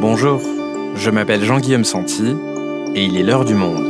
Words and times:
Bonjour, 0.00 0.40
je 0.96 1.10
m'appelle 1.10 1.44
Jean-Guillaume 1.44 1.84
Santi 1.84 2.34
et 2.94 3.04
il 3.04 3.18
est 3.18 3.22
l'heure 3.22 3.44
du 3.44 3.52
monde. 3.52 3.84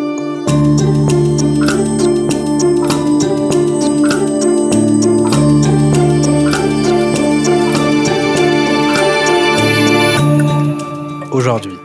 Aujourd'hui, 11.31 11.77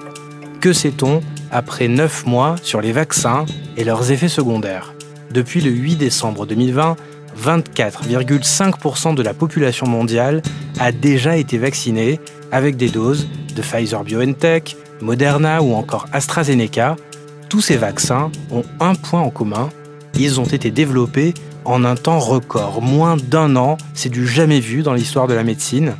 que 0.59 0.73
sait-on 0.73 1.21
après 1.51 1.87
9 1.87 2.25
mois 2.25 2.55
sur 2.63 2.81
les 2.81 2.93
vaccins 2.93 3.45
et 3.77 3.83
leurs 3.83 4.11
effets 4.11 4.27
secondaires? 4.27 4.95
Depuis 5.29 5.61
le 5.61 5.69
8 5.69 5.97
décembre 5.97 6.47
2020, 6.47 6.95
24,5% 7.39 9.13
de 9.13 9.21
la 9.21 9.35
population 9.35 9.85
mondiale 9.85 10.41
a 10.79 10.91
déjà 10.91 11.37
été 11.37 11.59
vaccinée 11.59 12.19
avec 12.51 12.75
des 12.75 12.89
doses 12.89 13.27
de 13.55 13.61
Pfizer 13.61 14.03
BioNTech, 14.03 14.75
Moderna 15.01 15.61
ou 15.61 15.73
encore 15.73 16.07
AstraZeneca. 16.13 16.95
Tous 17.49 17.61
ces 17.61 17.77
vaccins 17.77 18.31
ont 18.51 18.63
un 18.79 18.95
point 18.95 19.21
en 19.21 19.29
commun, 19.29 19.69
ils 20.17 20.39
ont 20.39 20.45
été 20.45 20.71
développés 20.71 21.33
en 21.65 21.83
un 21.83 21.95
temps 21.95 22.19
record, 22.19 22.81
moins 22.81 23.17
d'un 23.17 23.55
an, 23.55 23.77
c'est 23.93 24.09
du 24.09 24.27
jamais 24.27 24.59
vu 24.59 24.83
dans 24.83 24.93
l'histoire 24.93 25.27
de 25.27 25.33
la 25.33 25.43
médecine. 25.43 25.95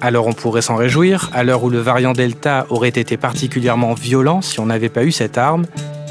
Alors 0.00 0.26
on 0.26 0.32
pourrait 0.32 0.62
s'en 0.62 0.76
réjouir, 0.76 1.30
à 1.32 1.44
l'heure 1.44 1.64
où 1.64 1.70
le 1.70 1.78
variant 1.78 2.12
Delta 2.12 2.66
aurait 2.68 2.88
été 2.88 3.16
particulièrement 3.16 3.94
violent 3.94 4.42
si 4.42 4.60
on 4.60 4.66
n'avait 4.66 4.88
pas 4.88 5.04
eu 5.04 5.12
cette 5.12 5.38
arme, 5.38 5.64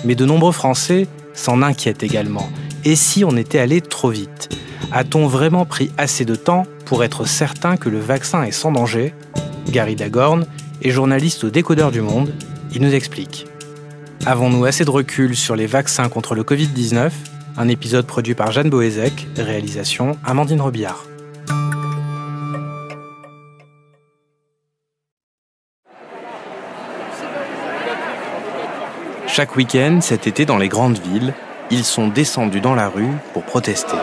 mais 0.06 0.16
de 0.16 0.26
nombreux 0.26 0.52
Français 0.52 1.08
s'en 1.34 1.62
inquiètent 1.62 2.04
également. 2.04 2.50
Et 2.86 2.96
si 2.96 3.24
on 3.24 3.38
était 3.38 3.60
allé 3.60 3.82
trop 3.82 4.10
vite? 4.10 4.50
A-t-on 4.92 5.28
vraiment 5.28 5.66
pris 5.66 5.92
assez 5.98 6.26
de 6.26 6.36
temps 6.36 6.66
pour 6.86 7.04
être 7.04 7.26
certain 7.26 7.78
que 7.78 7.90
le 7.90 8.00
vaccin 8.00 8.44
est 8.44 8.52
sans 8.52 8.72
danger? 8.72 9.14
Gary 9.70 9.96
Dagorn 9.96 10.46
est 10.84 10.92
journaliste 10.92 11.46
au 11.46 11.50
Décodeur 11.50 11.92
du 11.92 12.02
Monde. 12.02 12.34
Il 12.74 12.82
nous 12.82 12.94
explique. 12.94 13.46
Avons-nous 14.26 14.66
assez 14.66 14.86
de 14.86 14.90
recul 14.90 15.36
sur 15.36 15.56
les 15.56 15.66
vaccins 15.66 16.10
contre 16.10 16.36
le 16.36 16.44
Covid-19 16.44 17.12
Un 17.58 17.68
épisode 17.70 18.06
produit 18.06 18.36
par 18.36 18.52
Jeanne 18.52 18.70
Boézek, 18.70 19.28
réalisation 19.38 20.18
Amandine 20.26 20.62
Robillard. 20.62 21.06
Chaque 29.28 29.56
week-end, 29.56 30.00
cet 30.02 30.28
été, 30.28 30.46
dans 30.46 30.58
les 30.58 30.70
grandes 30.70 31.00
villes, 31.00 31.34
ils 31.72 31.84
sont 31.84 32.08
descendus 32.08 32.62
dans 32.62 32.76
la 32.76 32.88
rue 32.88 33.10
pour 33.34 33.44
protester. 33.44 33.98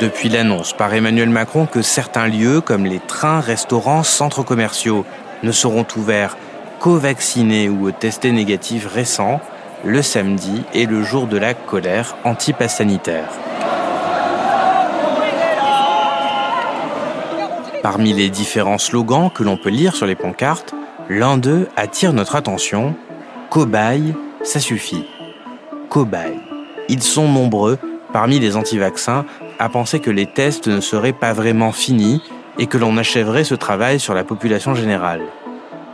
Depuis 0.00 0.28
l'annonce 0.28 0.74
par 0.74 0.92
Emmanuel 0.92 1.30
Macron 1.30 1.64
que 1.64 1.80
certains 1.80 2.28
lieux, 2.28 2.60
comme 2.60 2.84
les 2.84 2.98
trains, 2.98 3.40
restaurants, 3.40 4.02
centres 4.02 4.42
commerciaux, 4.42 5.06
ne 5.42 5.52
seront 5.52 5.86
ouverts 5.96 6.36
qu'aux 6.80 6.98
vaccinés 6.98 7.70
ou 7.70 7.88
aux 7.88 7.92
testés 7.92 8.32
négatifs 8.32 8.86
récents, 8.86 9.40
le 9.84 10.02
samedi 10.02 10.64
est 10.74 10.84
le 10.84 11.02
jour 11.02 11.26
de 11.26 11.38
la 11.38 11.54
colère 11.54 12.16
anti-pass. 12.24 12.82
Parmi 17.82 18.12
les 18.12 18.28
différents 18.28 18.78
slogans 18.78 19.30
que 19.30 19.44
l'on 19.44 19.56
peut 19.56 19.70
lire 19.70 19.94
sur 19.94 20.06
les 20.06 20.16
pancartes, 20.16 20.74
l'un 21.08 21.38
d'eux 21.38 21.68
attire 21.76 22.12
notre 22.12 22.36
attention. 22.36 22.94
Cobaye, 23.48 24.14
ça 24.42 24.60
suffit. 24.60 25.06
Cobaye. 25.88 26.38
Ils 26.88 27.02
sont 27.02 27.28
nombreux 27.28 27.78
parmi 28.12 28.38
les 28.38 28.56
anti-vaccins 28.56 29.24
à 29.58 29.68
penser 29.68 30.00
que 30.00 30.10
les 30.10 30.26
tests 30.26 30.68
ne 30.68 30.80
seraient 30.80 31.12
pas 31.12 31.32
vraiment 31.32 31.72
finis 31.72 32.22
et 32.58 32.66
que 32.66 32.78
l'on 32.78 32.96
achèverait 32.96 33.44
ce 33.44 33.54
travail 33.54 34.00
sur 34.00 34.14
la 34.14 34.24
population 34.24 34.74
générale. 34.74 35.22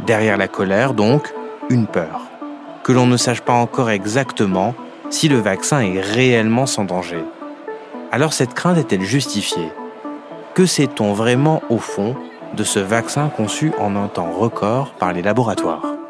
Derrière 0.07 0.37
la 0.37 0.49
colère, 0.49 0.95
donc, 0.95 1.33
une 1.71 1.87
peur. 1.87 2.23
Que 2.83 2.93
l'on 2.93 3.07
ne 3.07 3.17
sache 3.17 3.41
pas 3.41 3.53
encore 3.53 3.91
exactement 3.91 4.75
si 5.11 5.29
le 5.29 5.39
vaccin 5.39 5.81
est 5.81 6.01
réellement 6.01 6.67
sans 6.67 6.85
danger. 6.85 7.23
Alors 8.11 8.33
cette 8.33 8.55
crainte 8.55 8.79
est-elle 8.79 9.03
justifiée? 9.03 9.71
Que 10.55 10.67
sait-on 10.67 11.13
vraiment 11.13 11.63
au 11.71 11.79
fond 11.79 12.17
de 12.55 12.65
ce 12.65 12.79
vaccin 12.79 13.29
conçu 13.29 13.73
en 13.79 13.97
un 13.97 14.09
temps 14.09 14.31
record 14.31 14.93
par 14.99 15.13
les 15.13 15.23
laboratoires? 15.23 16.02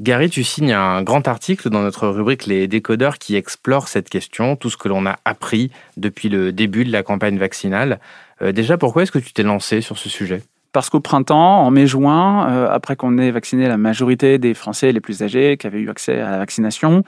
Gary, 0.00 0.30
tu 0.30 0.44
signes 0.44 0.72
un 0.72 1.02
grand 1.02 1.26
article 1.26 1.70
dans 1.70 1.82
notre 1.82 2.06
rubrique 2.06 2.46
Les 2.46 2.68
décodeurs 2.68 3.18
qui 3.18 3.34
explore 3.34 3.88
cette 3.88 4.08
question, 4.08 4.54
tout 4.54 4.70
ce 4.70 4.76
que 4.76 4.88
l'on 4.88 5.06
a 5.06 5.16
appris 5.24 5.72
depuis 5.96 6.28
le 6.28 6.52
début 6.52 6.84
de 6.84 6.92
la 6.92 7.02
campagne 7.02 7.36
vaccinale. 7.36 7.98
Euh, 8.40 8.52
déjà, 8.52 8.78
pourquoi 8.78 9.02
est-ce 9.02 9.10
que 9.10 9.18
tu 9.18 9.32
t'es 9.32 9.42
lancé 9.42 9.80
sur 9.80 9.98
ce 9.98 10.08
sujet? 10.08 10.44
Parce 10.72 10.88
qu'au 10.88 11.00
printemps, 11.00 11.64
en 11.64 11.72
mai-juin, 11.72 12.48
euh, 12.48 12.68
après 12.70 12.94
qu'on 12.94 13.18
ait 13.18 13.32
vacciné 13.32 13.66
la 13.66 13.76
majorité 13.76 14.38
des 14.38 14.54
Français 14.54 14.92
les 14.92 15.00
plus 15.00 15.24
âgés 15.24 15.56
qui 15.56 15.66
avaient 15.66 15.80
eu 15.80 15.90
accès 15.90 16.20
à 16.20 16.30
la 16.30 16.38
vaccination, 16.38 17.02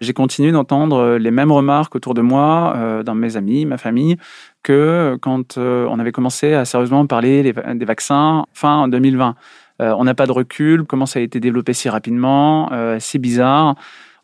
j'ai 0.00 0.14
continué 0.14 0.50
d'entendre 0.50 1.18
les 1.18 1.30
mêmes 1.30 1.52
remarques 1.52 1.94
autour 1.94 2.14
de 2.14 2.22
moi, 2.22 2.72
euh, 2.74 3.02
dans 3.02 3.14
mes 3.14 3.36
amis, 3.36 3.66
ma 3.66 3.76
famille, 3.76 4.16
que 4.62 5.18
quand 5.20 5.58
on 5.58 5.98
avait 5.98 6.12
commencé 6.12 6.54
à 6.54 6.64
sérieusement 6.64 7.04
parler 7.04 7.42
des 7.52 7.84
vaccins 7.84 8.46
fin 8.54 8.88
2020. 8.88 9.34
Euh, 9.80 9.94
on 9.98 10.04
n'a 10.04 10.14
pas 10.14 10.26
de 10.26 10.32
recul, 10.32 10.84
comment 10.84 11.06
ça 11.06 11.18
a 11.18 11.22
été 11.22 11.40
développé 11.40 11.72
si 11.72 11.88
rapidement, 11.88 12.70
euh, 12.72 12.98
c'est 13.00 13.18
bizarre. 13.18 13.74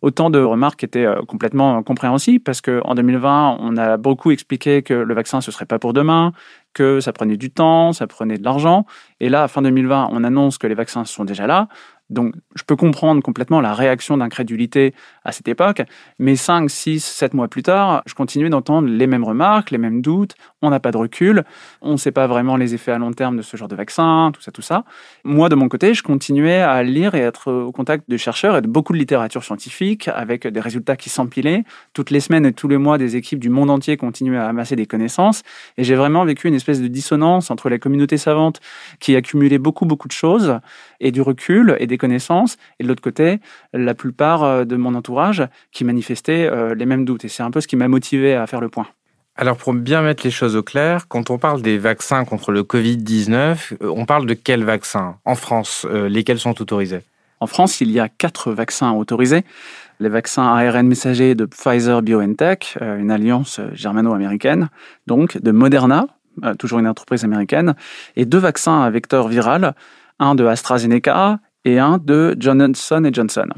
Autant 0.03 0.29
de 0.29 0.39
remarques 0.39 0.81
qui 0.81 0.85
étaient 0.85 1.07
euh, 1.07 1.23
complètement 1.23 1.83
compréhensibles 1.83 2.45
parce 2.45 2.61
qu'en 2.61 2.95
2020, 2.95 3.57
on 3.61 3.77
a 3.79 3.97
beaucoup 3.97 4.31
expliqué 4.31 4.83
que 4.83 4.93
le 4.93 5.15
vaccin, 5.15 5.41
ce 5.41 5.51
serait 5.51 5.65
pas 5.65 5.79
pour 5.79 5.95
demain, 5.95 6.33
que 6.75 7.01
ça 7.01 7.13
prenait 7.13 7.39
du 7.39 7.51
temps, 7.51 7.95
ça 7.95 8.07
prenait 8.07 8.37
de 8.37 8.45
l'argent. 8.45 8.85
Et 9.21 9.31
là, 9.31 9.49
fin 9.49 9.63
2020, 9.63 10.11
on 10.13 10.23
annonce 10.23 10.59
que 10.59 10.67
les 10.67 10.75
vaccins 10.75 11.07
sont 11.07 11.25
déjà 11.25 11.47
là. 11.47 11.69
Donc, 12.09 12.35
je 12.55 12.63
peux 12.63 12.77
comprendre 12.77 13.23
complètement 13.23 13.61
la 13.61 13.75
réaction 13.75 14.17
d'incrédulité 14.17 14.95
à 15.25 15.33
cette 15.33 15.49
époque, 15.49 15.83
mais 16.19 16.37
5, 16.37 16.71
6, 16.71 17.05
7 17.05 17.35
mois 17.35 17.49
plus 17.49 17.63
tard, 17.63 18.03
je 18.07 18.15
continue 18.15 18.49
d'entendre 18.49 18.89
les 18.89 19.07
mêmes 19.07 19.25
remarques, 19.25 19.73
les 19.73 19.79
mêmes 19.79 20.03
doutes, 20.03 20.35
on 20.63 20.71
n'a 20.71 20.79
pas 20.79 20.93
de 20.93 20.97
recul, 20.97 21.45
on 21.83 21.93
ne 21.93 21.97
sait 21.97 22.13
pas 22.13 22.27
vraiment 22.29 22.57
les 22.57 22.75
effets 22.75 22.93
à 22.93 22.99
long 22.99 23.13
terme 23.13 23.37
de 23.37 23.43
ce 23.43 23.57
genre 23.57 23.69
de 23.69 23.75
vaccin, 23.75 24.31
tout 24.33 24.41
ça, 24.41 24.53
tout 24.53 24.63
ça. 24.63 24.85
Moi, 25.25 25.49
de 25.49 25.57
mon 25.57 25.69
côté, 25.69 25.95
je 25.95 26.03
continuais 26.03 26.61
à 26.61 26.83
lire 26.85 27.15
et 27.15 27.21
être 27.21 27.51
au 27.51 27.73
contact 27.73 28.09
de 28.09 28.17
chercheurs 28.17 28.57
et 28.57 28.63
de 28.63 28.69
beaucoup 28.69 28.93
de 28.93 28.99
littérature 28.99 29.43
scientifique, 29.43 30.09
avec 30.09 30.47
des 30.47 30.61
résultats 30.61 30.97
qui 30.97 31.11
s'empilaient. 31.11 31.65
Toutes 31.93 32.11
les 32.11 32.21
semaines 32.21 32.47
et 32.47 32.53
tous 32.53 32.69
les 32.69 32.79
mois, 32.79 32.99
des 32.99 33.17
équipes 33.17 33.41
du 33.41 33.51
monde 33.51 33.71
entier 33.71 33.97
continuaient 33.97 34.39
à 34.39 34.47
amasser 34.47 34.77
des 34.77 34.87
connaissances, 34.87 35.43
et 35.77 35.83
j'ai 35.83 35.97
vraiment 35.97 36.25
vécu 36.25 36.47
une 36.47 36.55
espèce 36.55 36.81
de 36.81 36.89
dissonance 36.89 37.51
entre 37.51 37.69
la 37.69 37.79
communauté 37.79 38.17
savante 38.17 38.61
qui 39.01 39.17
accumulait 39.17 39.59
beaucoup, 39.59 39.87
beaucoup 39.87 40.09
de 40.09 40.13
choses, 40.13 40.61
et 41.01 41.11
du 41.11 41.21
recul, 41.21 41.77
et 41.81 41.87
des 41.87 41.96
connaissances, 41.99 42.57
et 42.79 42.85
de 42.85 42.89
l'autre 42.89 43.03
côté, 43.03 43.41
la 43.73 43.95
plupart 43.95 44.45
euh, 44.45 44.65
de 44.65 44.77
mon 44.77 44.95
entourage 44.95 45.43
qui 45.73 45.85
manifestaient 45.85 46.47
euh, 46.47 46.75
les 46.75 46.87
mêmes 46.87 47.05
doutes. 47.05 47.25
Et 47.25 47.29
c'est 47.29 47.43
un 47.43 47.51
peu 47.51 47.61
ce 47.61 47.69
qui 47.69 47.77
m'a 47.77 47.89
motivé 47.89 48.35
à 48.35 48.47
faire 48.47 48.61
le 48.61 48.69
point. 48.69 48.87
Alors 49.37 49.57
pour 49.57 49.75
bien 49.75 50.01
mettre 50.01 50.25
les 50.25 50.31
choses 50.31 50.57
au 50.57 50.63
clair, 50.63 51.09
quand 51.09 51.29
on 51.31 51.39
parle 51.39 51.61
des 51.61 51.77
vaccins 51.77 52.25
contre 52.25 52.53
le 52.53 52.63
Covid-19, 52.63 53.75
euh, 53.83 53.93
on 53.95 54.07
parle 54.07 54.27
de 54.27 54.35
quels 54.35 54.65
vaccins? 54.65 55.17
En 55.25 55.35
France, 55.35 55.87
lesquels 55.91 56.39
sont 56.39 56.61
autorisés? 56.61 57.03
En 57.41 57.47
France, 57.47 57.83
il 57.83 57.91
y 57.91 58.01
a 58.01 58.09
quatre 58.09 58.51
vaccins 58.53 58.93
autorisés. 58.93 59.45
Les 60.01 60.09
vaccins 60.09 60.43
ARN 60.43 60.87
messagers 60.87 61.35
de 61.35 61.45
Pfizer 61.45 62.01
BioNTech, 62.01 62.79
une 62.81 63.11
alliance 63.11 63.61
germano-américaine, 63.73 64.69
donc 65.07 65.37
de 65.39 65.51
Moderna, 65.51 66.07
toujours 66.59 66.79
une 66.79 66.89
entreprise 66.89 67.25
américaine, 67.25 67.75
et 68.15 68.25
deux 68.25 68.39
vaccins 68.39 68.83
à 68.83 68.91
vecteur 68.91 69.29
viral, 69.29 69.75
un 70.19 70.35
de 70.35 70.47
AstraZeneca 70.47 71.41
et 71.67 71.79
un 71.79 71.99
de 71.99 72.35
Johnson 72.39 73.11
Johnson. 73.13 73.49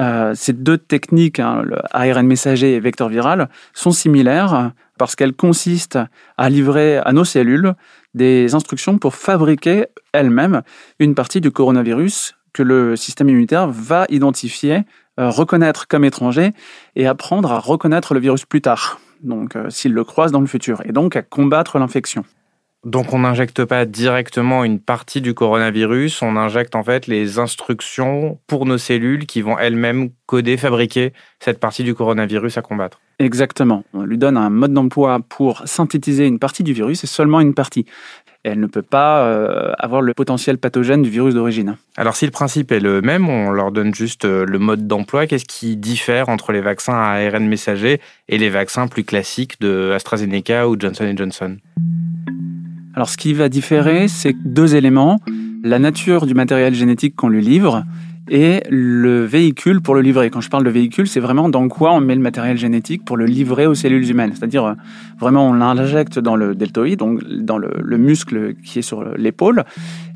Euh, 0.00 0.32
ces 0.34 0.52
deux 0.52 0.78
techniques, 0.78 1.38
hein, 1.38 1.64
ARN 1.92 2.26
messager 2.26 2.74
et 2.74 2.80
vecteur 2.80 3.08
viral, 3.08 3.48
sont 3.74 3.90
similaires 3.90 4.72
parce 4.98 5.14
qu'elles 5.14 5.34
consistent 5.34 5.98
à 6.36 6.48
livrer 6.48 6.98
à 6.98 7.12
nos 7.12 7.24
cellules 7.24 7.74
des 8.14 8.54
instructions 8.54 8.98
pour 8.98 9.14
fabriquer 9.14 9.86
elles-mêmes 10.12 10.62
une 10.98 11.14
partie 11.14 11.40
du 11.40 11.50
coronavirus 11.50 12.34
que 12.52 12.62
le 12.62 12.96
système 12.96 13.28
immunitaire 13.28 13.68
va 13.68 14.06
identifier, 14.08 14.82
euh, 15.20 15.30
reconnaître 15.30 15.86
comme 15.86 16.04
étranger 16.04 16.52
et 16.96 17.06
apprendre 17.06 17.52
à 17.52 17.58
reconnaître 17.58 18.14
le 18.14 18.20
virus 18.20 18.44
plus 18.44 18.62
tard, 18.62 19.00
donc 19.22 19.54
euh, 19.54 19.68
s'il 19.68 19.92
le 19.92 20.04
croise 20.04 20.32
dans 20.32 20.40
le 20.40 20.46
futur, 20.46 20.80
et 20.84 20.92
donc 20.92 21.14
à 21.16 21.22
combattre 21.22 21.78
l'infection. 21.78 22.24
Donc 22.88 23.12
on 23.12 23.18
n'injecte 23.18 23.66
pas 23.66 23.84
directement 23.84 24.64
une 24.64 24.80
partie 24.80 25.20
du 25.20 25.34
coronavirus, 25.34 26.22
on 26.22 26.36
injecte 26.36 26.74
en 26.74 26.82
fait 26.82 27.06
les 27.06 27.38
instructions 27.38 28.38
pour 28.46 28.64
nos 28.64 28.78
cellules 28.78 29.26
qui 29.26 29.42
vont 29.42 29.58
elles-mêmes 29.58 30.08
coder, 30.24 30.56
fabriquer 30.56 31.12
cette 31.38 31.60
partie 31.60 31.84
du 31.84 31.94
coronavirus 31.94 32.56
à 32.56 32.62
combattre. 32.62 32.98
Exactement. 33.18 33.84
On 33.92 34.04
lui 34.04 34.16
donne 34.16 34.38
un 34.38 34.48
mode 34.48 34.72
d'emploi 34.72 35.20
pour 35.28 35.62
synthétiser 35.66 36.26
une 36.26 36.38
partie 36.38 36.62
du 36.62 36.72
virus 36.72 37.04
et 37.04 37.06
seulement 37.06 37.40
une 37.40 37.52
partie. 37.52 37.84
elle 38.42 38.60
ne 38.60 38.66
peut 38.66 38.80
pas 38.80 39.26
euh, 39.26 39.72
avoir 39.78 40.00
le 40.00 40.14
potentiel 40.14 40.56
pathogène 40.56 41.02
du 41.02 41.10
virus 41.10 41.34
d'origine. 41.34 41.76
Alors 41.98 42.16
si 42.16 42.24
le 42.24 42.30
principe 42.30 42.72
est 42.72 42.80
le 42.80 43.02
même, 43.02 43.28
on 43.28 43.50
leur 43.50 43.70
donne 43.70 43.94
juste 43.94 44.24
euh, 44.24 44.46
le 44.46 44.58
mode 44.58 44.86
d'emploi. 44.86 45.26
Qu'est-ce 45.26 45.44
qui 45.44 45.76
diffère 45.76 46.30
entre 46.30 46.52
les 46.52 46.62
vaccins 46.62 46.94
à 46.94 47.18
ARN 47.18 47.46
messager 47.46 48.00
et 48.28 48.38
les 48.38 48.48
vaccins 48.48 48.88
plus 48.88 49.04
classiques 49.04 49.60
de 49.60 49.92
AstraZeneca 49.94 50.68
ou 50.68 50.76
Johnson 50.78 51.12
Johnson? 51.14 51.58
Alors, 52.98 53.08
ce 53.08 53.16
qui 53.16 53.32
va 53.32 53.48
différer, 53.48 54.08
c'est 54.08 54.32
deux 54.32 54.74
éléments. 54.74 55.20
La 55.62 55.78
nature 55.78 56.26
du 56.26 56.34
matériel 56.34 56.74
génétique 56.74 57.14
qu'on 57.14 57.28
lui 57.28 57.42
livre 57.42 57.84
et 58.28 58.60
le 58.70 59.24
véhicule 59.24 59.80
pour 59.80 59.94
le 59.94 60.00
livrer. 60.00 60.30
Quand 60.30 60.40
je 60.40 60.50
parle 60.50 60.64
de 60.64 60.70
véhicule, 60.70 61.06
c'est 61.06 61.20
vraiment 61.20 61.48
dans 61.48 61.68
quoi 61.68 61.92
on 61.92 62.00
met 62.00 62.16
le 62.16 62.20
matériel 62.20 62.58
génétique 62.58 63.04
pour 63.04 63.16
le 63.16 63.24
livrer 63.24 63.66
aux 63.66 63.76
cellules 63.76 64.10
humaines. 64.10 64.32
C'est-à-dire, 64.34 64.64
euh, 64.64 64.74
vraiment, 65.16 65.48
on 65.48 65.52
l'injecte 65.52 66.18
dans 66.18 66.34
le 66.34 66.56
deltoïde, 66.56 66.98
donc 66.98 67.22
dans 67.22 67.56
le, 67.56 67.70
le 67.80 67.98
muscle 67.98 68.54
qui 68.64 68.80
est 68.80 68.82
sur 68.82 69.04
l'épaule. 69.16 69.62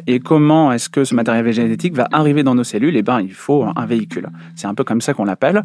Et 0.08 0.18
comment 0.18 0.72
est-ce 0.72 0.88
que 0.88 1.04
ce 1.04 1.14
matériel 1.14 1.52
génétique 1.52 1.94
va 1.94 2.08
arriver 2.10 2.42
dans 2.42 2.56
nos 2.56 2.64
cellules? 2.64 2.96
Eh 2.96 3.02
bien, 3.02 3.20
il 3.20 3.32
faut 3.32 3.64
un 3.76 3.86
véhicule. 3.86 4.26
C'est 4.56 4.66
un 4.66 4.74
peu 4.74 4.82
comme 4.82 5.00
ça 5.00 5.14
qu'on 5.14 5.24
l'appelle. 5.24 5.62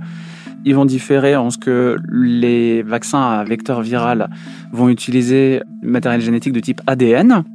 Ils 0.68 0.76
vont 0.76 0.84
différer 0.84 1.38
en 1.38 1.50
ce 1.50 1.58
que 1.58 1.96
les 2.12 2.82
vaccins 2.82 3.22
à 3.22 3.44
vecteur 3.46 3.82
viral 3.82 4.30
vont 4.74 4.90
utiliser 4.90 5.62
matériel 5.82 6.20
génétique 6.20 6.52
de 6.52 6.60
type 6.60 6.82
ADN, 6.88 7.46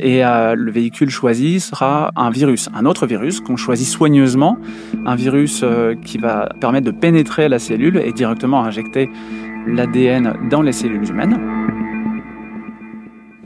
et 0.00 0.22
euh, 0.22 0.54
le 0.54 0.70
véhicule 0.70 1.08
choisi 1.08 1.60
sera 1.60 2.12
un 2.14 2.28
virus, 2.28 2.68
un 2.74 2.84
autre 2.84 3.06
virus 3.06 3.40
qu'on 3.40 3.56
choisit 3.56 3.88
soigneusement, 3.88 4.58
un 5.06 5.14
virus 5.14 5.62
euh, 5.64 5.94
qui 6.04 6.18
va 6.18 6.50
permettre 6.60 6.84
de 6.84 6.90
pénétrer 6.90 7.48
la 7.48 7.58
cellule 7.58 7.96
et 7.96 8.12
directement 8.12 8.62
injecter 8.62 9.08
l'ADN 9.66 10.34
dans 10.50 10.60
les 10.60 10.72
cellules 10.72 11.08
humaines. 11.08 11.40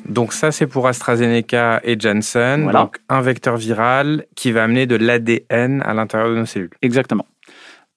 Donc 0.08 0.32
ça, 0.32 0.50
c'est 0.50 0.66
pour 0.66 0.88
AstraZeneca 0.88 1.80
et 1.84 1.96
Janssen. 1.96 2.72
Donc 2.72 2.98
un 3.08 3.20
vecteur 3.20 3.56
viral 3.56 4.24
qui 4.34 4.50
va 4.50 4.64
amener 4.64 4.86
de 4.86 4.96
l'ADN 4.96 5.80
à 5.82 5.94
l'intérieur 5.94 6.30
de 6.30 6.36
nos 6.36 6.46
cellules. 6.46 6.70
Exactement. 6.82 7.24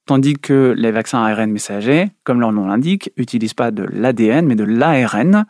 Tandis 0.09 0.33
que 0.33 0.73
les 0.75 0.89
vaccins 0.89 1.23
ARN 1.23 1.51
messagers, 1.51 2.07
comme 2.23 2.41
leur 2.41 2.51
nom 2.51 2.65
l'indique, 2.65 3.11
n'utilisent 3.15 3.53
pas 3.53 3.69
de 3.69 3.83
l'ADN, 3.83 4.47
mais 4.47 4.56
de 4.56 4.63
l'ARN. 4.63 5.45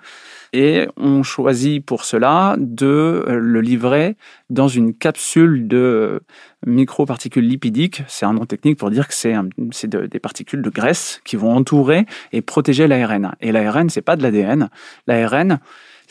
Et 0.51 0.85
on 0.97 1.23
choisit 1.23 1.85
pour 1.85 2.03
cela 2.03 2.57
de 2.59 3.23
le 3.29 3.61
livrer 3.61 4.17
dans 4.50 4.67
une 4.67 4.94
capsule 4.94 5.69
de 5.69 6.19
microparticules 6.67 7.47
lipidiques. 7.47 8.03
C'est 8.09 8.25
un 8.25 8.33
nom 8.33 8.45
technique 8.45 8.77
pour 8.77 8.89
dire 8.89 9.07
que 9.07 9.13
c'est 9.13 9.88
des 9.88 10.19
particules 10.19 10.62
de 10.62 10.69
graisse 10.69 11.21
qui 11.23 11.38
vont 11.38 11.55
entourer 11.55 12.05
et 12.33 12.41
protéger 12.41 12.89
l'ARN. 12.89 13.35
Et 13.39 13.53
l'ARN, 13.53 13.89
c'est 13.89 14.01
pas 14.01 14.17
de 14.17 14.23
l'ADN. 14.23 14.69
L'ARN, 15.07 15.59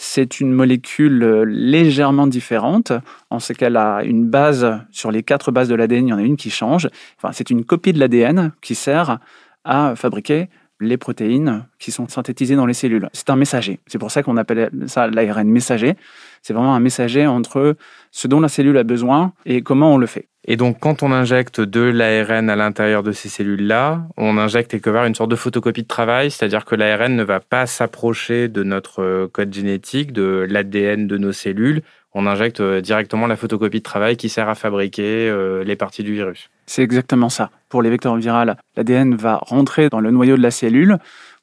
c'est 0.00 0.38
une 0.38 0.52
molécule 0.52 1.24
euh, 1.24 1.44
légèrement 1.44 2.28
différente. 2.28 2.92
En 3.30 3.40
ce 3.40 3.52
qu'elle 3.52 3.76
a 3.76 4.04
une 4.04 4.30
base, 4.30 4.78
sur 4.92 5.10
les 5.10 5.24
quatre 5.24 5.50
bases 5.50 5.68
de 5.68 5.74
l'ADN, 5.74 6.06
il 6.06 6.10
y 6.10 6.12
en 6.12 6.18
a 6.18 6.22
une 6.22 6.36
qui 6.36 6.50
change. 6.50 6.88
Enfin, 7.16 7.32
c'est 7.32 7.50
une 7.50 7.64
copie 7.64 7.92
de 7.92 7.98
l'ADN 7.98 8.52
qui 8.62 8.76
sert 8.76 9.18
à 9.64 9.96
fabriquer 9.96 10.48
les 10.80 10.96
protéines 10.96 11.66
qui 11.80 11.90
sont 11.90 12.06
synthétisées 12.06 12.54
dans 12.54 12.64
les 12.64 12.74
cellules. 12.74 13.08
C'est 13.12 13.28
un 13.30 13.34
messager. 13.34 13.80
C'est 13.88 13.98
pour 13.98 14.12
ça 14.12 14.22
qu'on 14.22 14.36
appelle 14.36 14.70
ça 14.86 15.08
l'ARN 15.08 15.48
messager. 15.48 15.96
C'est 16.42 16.52
vraiment 16.52 16.76
un 16.76 16.80
messager 16.80 17.26
entre 17.26 17.74
ce 18.12 18.28
dont 18.28 18.38
la 18.38 18.48
cellule 18.48 18.78
a 18.78 18.84
besoin 18.84 19.32
et 19.46 19.62
comment 19.62 19.92
on 19.92 19.98
le 19.98 20.06
fait. 20.06 20.28
Et 20.50 20.56
donc, 20.56 20.78
quand 20.80 21.02
on 21.02 21.12
injecte 21.12 21.60
de 21.60 21.82
l'ARN 21.82 22.48
à 22.48 22.56
l'intérieur 22.56 23.02
de 23.02 23.12
ces 23.12 23.28
cellules-là, 23.28 24.06
on 24.16 24.38
injecte 24.38 24.70
quelque 24.70 24.88
part 24.88 25.04
une 25.04 25.14
sorte 25.14 25.30
de 25.30 25.36
photocopie 25.36 25.82
de 25.82 25.86
travail, 25.86 26.30
c'est-à-dire 26.30 26.64
que 26.64 26.74
l'ARN 26.74 27.14
ne 27.14 27.22
va 27.22 27.38
pas 27.38 27.66
s'approcher 27.66 28.48
de 28.48 28.62
notre 28.62 29.02
euh, 29.02 29.28
code 29.30 29.52
génétique, 29.52 30.10
de 30.10 30.46
l'ADN 30.48 31.06
de 31.06 31.18
nos 31.18 31.32
cellules. 31.32 31.82
On 32.14 32.26
injecte 32.26 32.60
euh, 32.60 32.80
directement 32.80 33.26
la 33.26 33.36
photocopie 33.36 33.80
de 33.80 33.82
travail 33.82 34.16
qui 34.16 34.30
sert 34.30 34.48
à 34.48 34.54
fabriquer 34.54 35.28
euh, 35.28 35.64
les 35.64 35.76
parties 35.76 36.02
du 36.02 36.14
virus. 36.14 36.48
C'est 36.64 36.82
exactement 36.82 37.28
ça. 37.28 37.50
Pour 37.68 37.82
les 37.82 37.90
vecteurs 37.90 38.16
virales, 38.16 38.56
l'ADN 38.74 39.16
va 39.16 39.40
rentrer 39.42 39.90
dans 39.90 40.00
le 40.00 40.10
noyau 40.10 40.38
de 40.38 40.42
la 40.42 40.50
cellule 40.50 40.96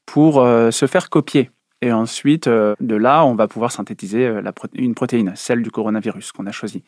pour 0.07 0.35
se 0.35 0.85
faire 0.85 1.09
copier. 1.09 1.49
Et 1.81 1.91
ensuite, 1.91 2.47
euh, 2.47 2.73
de 2.79 2.95
là, 2.95 3.25
on 3.25 3.35
va 3.35 3.47
pouvoir 3.47 3.71
synthétiser 3.71 4.25
euh, 4.25 4.41
une 4.73 4.95
protéine, 4.95 5.33
celle 5.35 5.61
du 5.61 5.71
coronavirus 5.71 6.31
qu'on 6.31 6.45
a 6.47 6.51
choisi. 6.51 6.83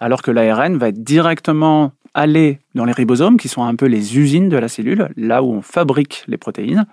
Alors 0.00 0.22
que 0.22 0.30
l'ARN 0.30 0.76
va 0.76 0.90
directement 0.90 1.92
aller 2.14 2.60
dans 2.74 2.84
les 2.84 2.92
ribosomes, 2.92 3.36
qui 3.36 3.48
sont 3.48 3.64
un 3.64 3.74
peu 3.74 3.86
les 3.86 4.18
usines 4.18 4.48
de 4.48 4.56
la 4.56 4.68
cellule, 4.68 5.08
là 5.16 5.42
où 5.42 5.52
on 5.52 5.62
fabrique 5.62 6.24
les 6.28 6.36
protéines, 6.36 6.86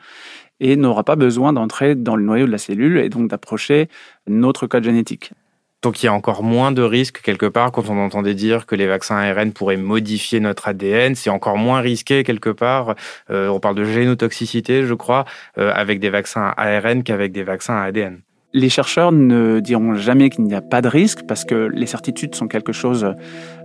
et 0.59 0.75
n'aura 0.75 1.03
pas 1.03 1.15
besoin 1.15 1.53
d'entrer 1.53 1.95
dans 1.95 2.15
le 2.15 2.23
noyau 2.23 2.45
de 2.45 2.51
la 2.51 2.57
cellule 2.57 2.97
et 2.97 3.09
donc 3.09 3.29
d'approcher 3.29 3.89
notre 4.27 4.67
code 4.67 4.83
génétique. 4.83 5.33
Donc 5.81 6.03
il 6.03 6.05
y 6.05 6.09
a 6.09 6.13
encore 6.13 6.43
moins 6.43 6.71
de 6.71 6.83
risques 6.83 7.21
quelque 7.21 7.47
part 7.47 7.71
quand 7.71 7.89
on 7.89 7.97
entendait 7.97 8.35
dire 8.35 8.67
que 8.67 8.75
les 8.75 8.85
vaccins 8.85 9.15
ARN 9.15 9.51
pourraient 9.51 9.77
modifier 9.77 10.39
notre 10.39 10.67
ADN. 10.67 11.15
C'est 11.15 11.31
encore 11.31 11.57
moins 11.57 11.81
risqué 11.81 12.23
quelque 12.23 12.49
part. 12.49 12.95
Euh, 13.31 13.47
on 13.47 13.59
parle 13.59 13.75
de 13.75 13.83
génotoxicité, 13.83 14.83
je 14.83 14.93
crois, 14.93 15.25
euh, 15.57 15.71
avec 15.73 15.99
des 15.99 16.09
vaccins 16.09 16.53
ARN 16.55 17.03
qu'avec 17.03 17.31
des 17.31 17.43
vaccins 17.43 17.81
ADN. 17.81 18.19
Les 18.53 18.69
chercheurs 18.69 19.11
ne 19.13 19.61
diront 19.61 19.95
jamais 19.95 20.29
qu'il 20.29 20.43
n'y 20.43 20.53
a 20.53 20.61
pas 20.61 20.81
de 20.81 20.89
risque 20.89 21.21
parce 21.25 21.45
que 21.45 21.69
les 21.73 21.85
certitudes 21.85 22.35
sont 22.35 22.47
quelque 22.47 22.73
chose, 22.73 23.15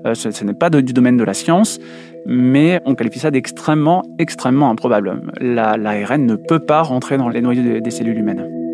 euh, 0.06 0.14
ce, 0.14 0.44
n'est 0.44 0.54
pas 0.54 0.70
du 0.70 0.92
domaine 0.92 1.16
de 1.16 1.24
la 1.24 1.34
science, 1.34 1.80
mais 2.24 2.80
on 2.86 2.94
qualifie 2.94 3.18
ça 3.18 3.32
d'extrêmement, 3.32 4.04
extrêmement 4.18 4.70
improbable. 4.70 5.22
L'ARN 5.40 6.24
ne 6.24 6.36
peut 6.36 6.60
pas 6.60 6.82
rentrer 6.82 7.18
dans 7.18 7.28
les 7.28 7.40
noyaux 7.40 7.80
des 7.80 7.90
cellules 7.90 8.18
humaines. 8.18 8.65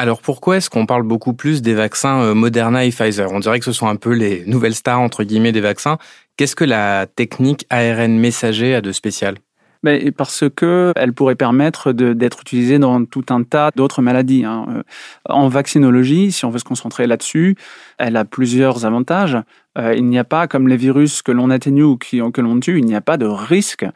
Alors 0.00 0.22
pourquoi 0.22 0.58
est-ce 0.58 0.70
qu'on 0.70 0.86
parle 0.86 1.02
beaucoup 1.02 1.34
plus 1.34 1.60
des 1.60 1.74
vaccins 1.74 2.22
euh, 2.22 2.32
Moderna 2.32 2.84
et 2.84 2.90
Pfizer? 2.90 3.32
On 3.32 3.40
dirait 3.40 3.58
que 3.58 3.64
ce 3.64 3.72
sont 3.72 3.88
un 3.88 3.96
peu 3.96 4.12
les 4.12 4.44
nouvelles 4.46 4.76
stars 4.76 5.00
entre 5.00 5.24
guillemets 5.24 5.50
des 5.50 5.60
vaccins. 5.60 5.98
Qu'est-ce 6.36 6.54
que 6.54 6.62
la 6.62 7.08
technique 7.08 7.66
ARN 7.68 8.16
messager 8.16 8.76
a 8.76 8.80
de 8.80 8.92
spécial? 8.92 9.38
Ben, 9.82 10.10
parce 10.12 10.44
que 10.54 10.92
elle 10.96 11.12
pourrait 11.12 11.36
permettre 11.36 11.92
d'être 11.92 12.40
utilisée 12.40 12.78
dans 12.78 13.04
tout 13.04 13.24
un 13.30 13.42
tas 13.42 13.70
d'autres 13.74 14.02
maladies. 14.02 14.44
Hein. 14.44 14.66
Euh, 14.68 14.82
en 15.26 15.48
vaccinologie, 15.48 16.32
si 16.32 16.44
on 16.44 16.50
veut 16.50 16.58
se 16.58 16.64
concentrer 16.64 17.06
là-dessus, 17.06 17.56
elle 17.98 18.16
a 18.16 18.24
plusieurs 18.24 18.84
avantages. 18.84 19.38
Euh, 19.78 19.94
il 19.94 20.06
n'y 20.06 20.18
a 20.18 20.24
pas, 20.24 20.48
comme 20.48 20.66
les 20.66 20.76
virus 20.76 21.22
que 21.22 21.30
l'on 21.30 21.50
atténue 21.50 21.84
ou 21.84 21.96
que 21.96 22.40
l'on 22.40 22.58
tue, 22.58 22.78
il 22.78 22.84
n'y 22.84 22.96
a 22.96 23.00
pas 23.00 23.16
de 23.16 23.26
risque 23.26 23.86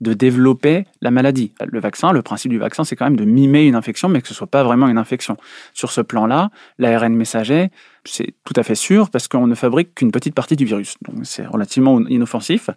de 0.00 0.12
développer 0.12 0.86
la 1.00 1.10
maladie. 1.10 1.52
Le 1.66 1.80
vaccin, 1.80 2.12
le 2.12 2.22
principe 2.22 2.50
du 2.50 2.58
vaccin, 2.58 2.84
c'est 2.84 2.94
quand 2.94 3.06
même 3.06 3.16
de 3.16 3.24
mimer 3.24 3.64
une 3.64 3.74
infection, 3.74 4.08
mais 4.08 4.22
que 4.22 4.28
ce 4.28 4.34
soit 4.34 4.46
pas 4.46 4.62
vraiment 4.62 4.88
une 4.88 4.98
infection. 4.98 5.36
Sur 5.74 5.90
ce 5.90 6.00
plan-là, 6.00 6.50
l'ARN 6.78 7.14
messager, 7.14 7.70
c'est 8.04 8.34
tout 8.44 8.54
à 8.56 8.62
fait 8.62 8.74
sûr 8.74 9.10
parce 9.10 9.28
qu'on 9.28 9.46
ne 9.46 9.54
fabrique 9.54 9.94
qu'une 9.94 10.10
petite 10.10 10.34
partie 10.34 10.56
du 10.56 10.64
virus. 10.64 10.96
Donc 11.02 11.24
c'est 11.24 11.46
relativement 11.46 12.00
inoffensif. 12.06 12.70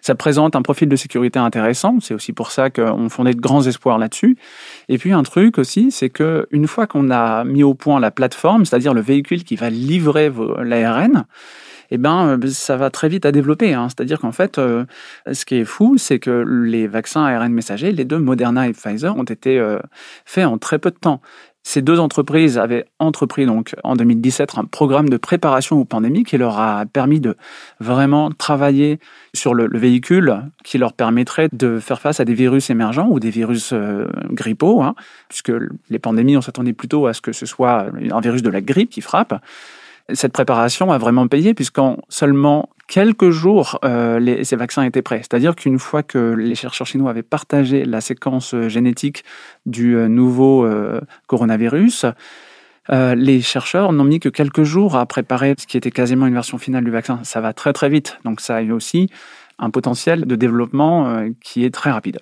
Ça 0.00 0.14
présente 0.14 0.56
un 0.56 0.62
profil 0.62 0.88
de 0.88 0.96
sécurité 0.96 1.38
intéressant. 1.38 1.98
C'est 2.00 2.14
aussi 2.14 2.32
pour 2.32 2.50
ça 2.50 2.70
qu'on 2.70 3.08
fondait 3.08 3.34
de 3.34 3.40
grands 3.40 3.66
espoirs 3.66 3.98
là-dessus. 3.98 4.36
Et 4.88 4.98
puis 4.98 5.12
un 5.12 5.22
truc 5.22 5.58
aussi, 5.58 5.90
c'est 5.90 6.10
que 6.10 6.46
une 6.50 6.66
fois 6.66 6.86
qu'on 6.86 7.10
a 7.10 7.44
mis 7.44 7.62
au 7.62 7.74
point 7.74 8.00
la 8.00 8.10
plateforme, 8.10 8.64
c'est-à-dire 8.64 8.94
le 8.94 9.02
véhicule 9.02 9.44
qui 9.44 9.56
va 9.56 9.68
livrer 9.68 10.32
l'ARN, 10.62 11.26
eh 11.90 11.98
ben, 11.98 12.38
ça 12.48 12.76
va 12.76 12.90
très 12.90 13.08
vite 13.08 13.26
à 13.26 13.32
développer. 13.32 13.74
Hein. 13.74 13.88
C'est-à-dire 13.88 14.20
qu'en 14.20 14.32
fait, 14.32 14.58
euh, 14.58 14.84
ce 15.30 15.44
qui 15.44 15.56
est 15.56 15.64
fou, 15.64 15.96
c'est 15.98 16.18
que 16.18 16.44
les 16.46 16.86
vaccins 16.86 17.24
ARN 17.24 17.52
messagers, 17.52 17.92
les 17.92 18.04
deux 18.04 18.18
Moderna 18.18 18.68
et 18.68 18.72
Pfizer, 18.72 19.16
ont 19.16 19.24
été 19.24 19.58
euh, 19.58 19.78
faits 20.24 20.46
en 20.46 20.58
très 20.58 20.78
peu 20.78 20.90
de 20.90 20.96
temps. 20.96 21.20
Ces 21.62 21.82
deux 21.82 22.00
entreprises 22.00 22.58
avaient 22.58 22.86
entrepris 22.98 23.44
donc 23.44 23.74
en 23.84 23.94
2017 23.94 24.56
un 24.56 24.64
programme 24.64 25.08
de 25.10 25.18
préparation 25.18 25.78
aux 25.78 25.84
pandémies 25.84 26.24
qui 26.24 26.38
leur 26.38 26.58
a 26.58 26.86
permis 26.86 27.20
de 27.20 27.36
vraiment 27.80 28.30
travailler 28.30 28.98
sur 29.34 29.54
le, 29.54 29.68
véhicule 29.78 30.42
qui 30.64 30.78
leur 30.78 30.94
permettrait 30.94 31.48
de 31.52 31.78
faire 31.78 32.00
face 32.00 32.18
à 32.18 32.24
des 32.24 32.34
virus 32.34 32.70
émergents 32.70 33.08
ou 33.08 33.20
des 33.20 33.30
virus 33.30 33.72
euh, 33.72 34.06
grippaux, 34.30 34.82
hein, 34.82 34.94
puisque 35.28 35.52
les 35.90 35.98
pandémies, 35.98 36.36
on 36.36 36.40
s'attendait 36.40 36.72
plutôt 36.72 37.06
à 37.06 37.12
ce 37.12 37.20
que 37.20 37.32
ce 37.32 37.46
soit 37.46 37.86
un 38.10 38.20
virus 38.20 38.42
de 38.42 38.50
la 38.50 38.62
grippe 38.62 38.90
qui 38.90 39.02
frappe 39.02 39.34
cette 40.12 40.32
préparation 40.32 40.92
a 40.92 40.98
vraiment 40.98 41.28
payé 41.28 41.54
puisqu'en 41.54 41.98
seulement 42.08 42.68
quelques 42.90 43.30
jours, 43.30 43.78
euh, 43.84 44.42
ces 44.42 44.56
vaccins 44.56 44.82
étaient 44.82 45.00
prêts. 45.00 45.18
C'est-à-dire 45.18 45.54
qu'une 45.54 45.78
fois 45.78 46.02
que 46.02 46.34
les 46.34 46.56
chercheurs 46.56 46.88
chinois 46.88 47.10
avaient 47.10 47.22
partagé 47.22 47.84
la 47.84 48.00
séquence 48.00 48.52
euh, 48.52 48.68
génétique 48.68 49.24
du 49.64 49.96
euh, 49.96 50.08
nouveau 50.08 50.68
coronavirus, 51.28 52.06
les 52.88 53.40
chercheurs 53.40 53.92
n'ont 53.92 54.02
mis 54.02 54.18
que 54.18 54.28
quelques 54.28 54.64
jours 54.64 54.96
à 54.96 55.06
préparer 55.06 55.54
ce 55.56 55.66
qui 55.68 55.76
était 55.76 55.92
quasiment 55.92 56.26
une 56.26 56.34
version 56.34 56.58
finale 56.58 56.82
du 56.82 56.90
vaccin. 56.90 57.20
Ça 57.22 57.40
va 57.40 57.52
très 57.52 57.72
très 57.72 57.88
vite. 57.88 58.18
Donc 58.24 58.40
ça 58.40 58.56
a 58.56 58.62
eu 58.62 58.72
aussi 58.72 59.08
un 59.60 59.70
potentiel 59.70 60.24
de 60.24 60.34
développement 60.34 61.28
qui 61.40 61.64
est 61.64 61.72
très 61.72 61.92
rapide. 61.92 62.18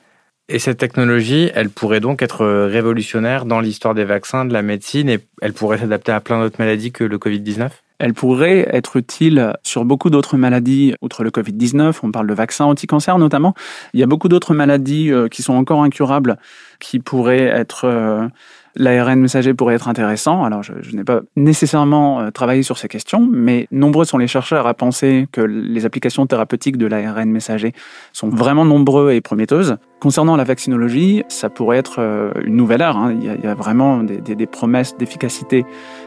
Et 0.51 0.59
cette 0.59 0.79
technologie, 0.79 1.51
elle 1.55 1.69
pourrait 1.69 2.01
donc 2.01 2.23
être 2.23 2.47
révolutionnaire 2.47 3.45
dans 3.45 3.61
l'histoire 3.61 3.95
des 3.95 4.05
vaccins, 4.05 4.47
de 4.47 4.53
la 4.55 4.63
médecine, 4.63 5.11
et 5.11 5.19
elle 5.43 5.53
pourrait 5.53 5.79
s'adapter 5.79 6.11
à 6.11 6.21
plein 6.21 6.41
d'autres 6.41 6.57
maladies 6.59 6.91
que 6.91 7.05
le 7.05 7.19
Covid-19 7.19 7.71
elle 7.99 8.15
pourrait 8.15 8.69
être 8.71 8.97
utile 8.97 9.55
sur 9.65 9.85
beaucoup 9.85 10.09
d'autres 10.09 10.37
maladies, 10.37 10.95
outre 11.03 11.25
le 11.25 11.31
Covid-19. 11.31 11.99
On 12.03 12.13
parle 12.13 12.29
de 12.29 12.35
vaccins 12.35 12.65
anti-cancer 12.65 13.19
notamment. 13.19 13.55
Il 13.93 14.01
y 14.01 14.03
a 14.03 14.07
beaucoup 14.07 14.29
d'autres 14.29 14.55
maladies 14.55 15.11
euh, 15.11 15.29
qui 15.29 15.43
sont 15.43 15.55
encore 15.55 15.83
incurables, 15.83 16.39
qui 16.79 17.01
pourraient 17.01 17.47
être 17.47 17.87
euh, 17.87 18.29
L'ARN 18.77 19.19
messager 19.21 19.55
pourrait 19.55 19.75
être 19.75 19.89
intéressant. 19.89 20.45
Alors, 20.45 20.63
je, 20.63 20.73
n'ai 20.95 21.05
pas 21.05 21.21
nécessairement 21.37 22.21
euh, 22.21 22.31
travaillé 22.31 22.63
sur 22.63 22.79
ces 22.79 22.89
questions, 22.89 23.29
mais 23.31 23.67
nombreux 23.71 24.05
sont 24.05 24.19
les 24.19 24.27
chercheurs 24.27 24.67
à 24.67 24.75
penser 24.75 25.27
que 25.33 25.41
les 25.41 25.85
applications 25.85 26.27
thérapeutiques 26.27 26.77
de 26.77 26.87
l'ARN 26.87 27.31
messager 27.31 27.73
sont 28.13 28.29
vraiment 28.29 28.65
nombreux 28.65 29.13
et 29.13 29.21
prometteuses. 29.21 29.77
Concernant 30.01 30.37
la 30.37 30.45
vaccinologie, 30.45 31.25
ça 31.29 31.51
pourrait 31.51 31.79
être 31.79 31.97
euh, 31.99 32.31
une 32.45 32.57
nouvelle 32.57 32.83
ère. 32.83 32.97
Hein. 32.97 33.17
Il, 33.21 33.25
y 33.25 33.47
a, 33.47 33.55
vraiment 33.55 34.03
des, 34.03 34.47
promesses 34.47 34.97
d'efficacité 34.97 35.65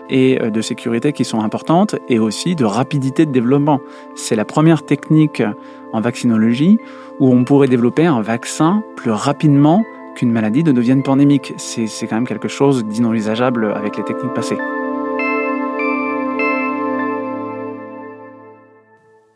et 0.10 0.42
euh, 0.42 0.50
de 0.50 0.62
sécurité 0.62 1.14
qui 1.14 1.26
sont 1.26 1.42
importantes, 1.42 1.96
et 2.10 2.20
aussi 2.20 2.56
de 2.56 2.66
rapidité 2.66 3.26
de 3.26 3.32
développement. 3.32 3.82
C'est 4.16 4.36
la 4.36 4.46
première 4.46 4.86
technique 4.86 5.44
en 5.94 6.02
vaccinologie 6.02 6.78
où 7.20 7.32
on 7.32 7.44
pourrait 7.44 7.68
développer 7.68 8.06
un 8.06 8.22
vaccin 8.22 8.84
plus 8.96 9.12
rapidement 9.12 9.84
qu'une 10.16 10.32
maladie 10.32 10.64
ne 10.64 10.72
devienne 10.72 11.04
pandémique. 11.04 11.54
C'est 11.58 12.08
quand 12.08 12.16
même 12.16 12.28
quelque 12.28 12.48
chose 12.48 12.86
d'inenvisageable 12.86 13.72
avec 13.74 13.98
les 13.98 14.04
techniques 14.04 14.34
passées. 14.34 14.58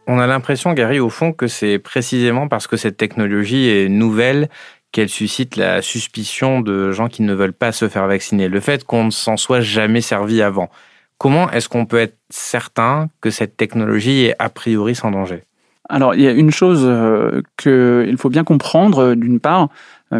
On 0.07 0.19
a 0.19 0.27
l'impression, 0.27 0.73
Gary, 0.73 0.99
au 0.99 1.09
fond, 1.09 1.33
que 1.33 1.47
c'est 1.47 1.79
précisément 1.79 2.47
parce 2.47 2.67
que 2.67 2.77
cette 2.77 2.97
technologie 2.97 3.67
est 3.69 3.89
nouvelle 3.89 4.49
qu'elle 4.91 5.09
suscite 5.09 5.57
la 5.57 5.81
suspicion 5.81 6.61
de 6.61 6.91
gens 6.91 7.09
qui 7.09 7.23
ne 7.23 7.33
veulent 7.33 7.53
pas 7.53 7.71
se 7.71 7.89
faire 7.89 8.07
vacciner. 8.07 8.47
Le 8.47 8.59
fait 8.59 8.85
qu'on 8.85 9.05
ne 9.05 9.09
s'en 9.09 9.35
soit 9.35 9.61
jamais 9.61 10.01
servi 10.01 10.41
avant. 10.41 10.69
Comment 11.17 11.49
est-ce 11.51 11.67
qu'on 11.67 11.85
peut 11.85 11.97
être 11.97 12.17
certain 12.29 13.09
que 13.19 13.29
cette 13.29 13.57
technologie 13.57 14.25
est 14.25 14.35
a 14.39 14.49
priori 14.49 14.95
sans 14.95 15.11
danger? 15.11 15.43
Alors, 15.89 16.15
il 16.15 16.21
y 16.21 16.27
a 16.27 16.31
une 16.31 16.51
chose 16.51 16.83
euh, 16.83 17.41
qu'il 17.57 18.15
faut 18.17 18.29
bien 18.29 18.43
comprendre, 18.43 18.99
euh, 18.99 19.15
d'une 19.15 19.39
part, 19.39 19.69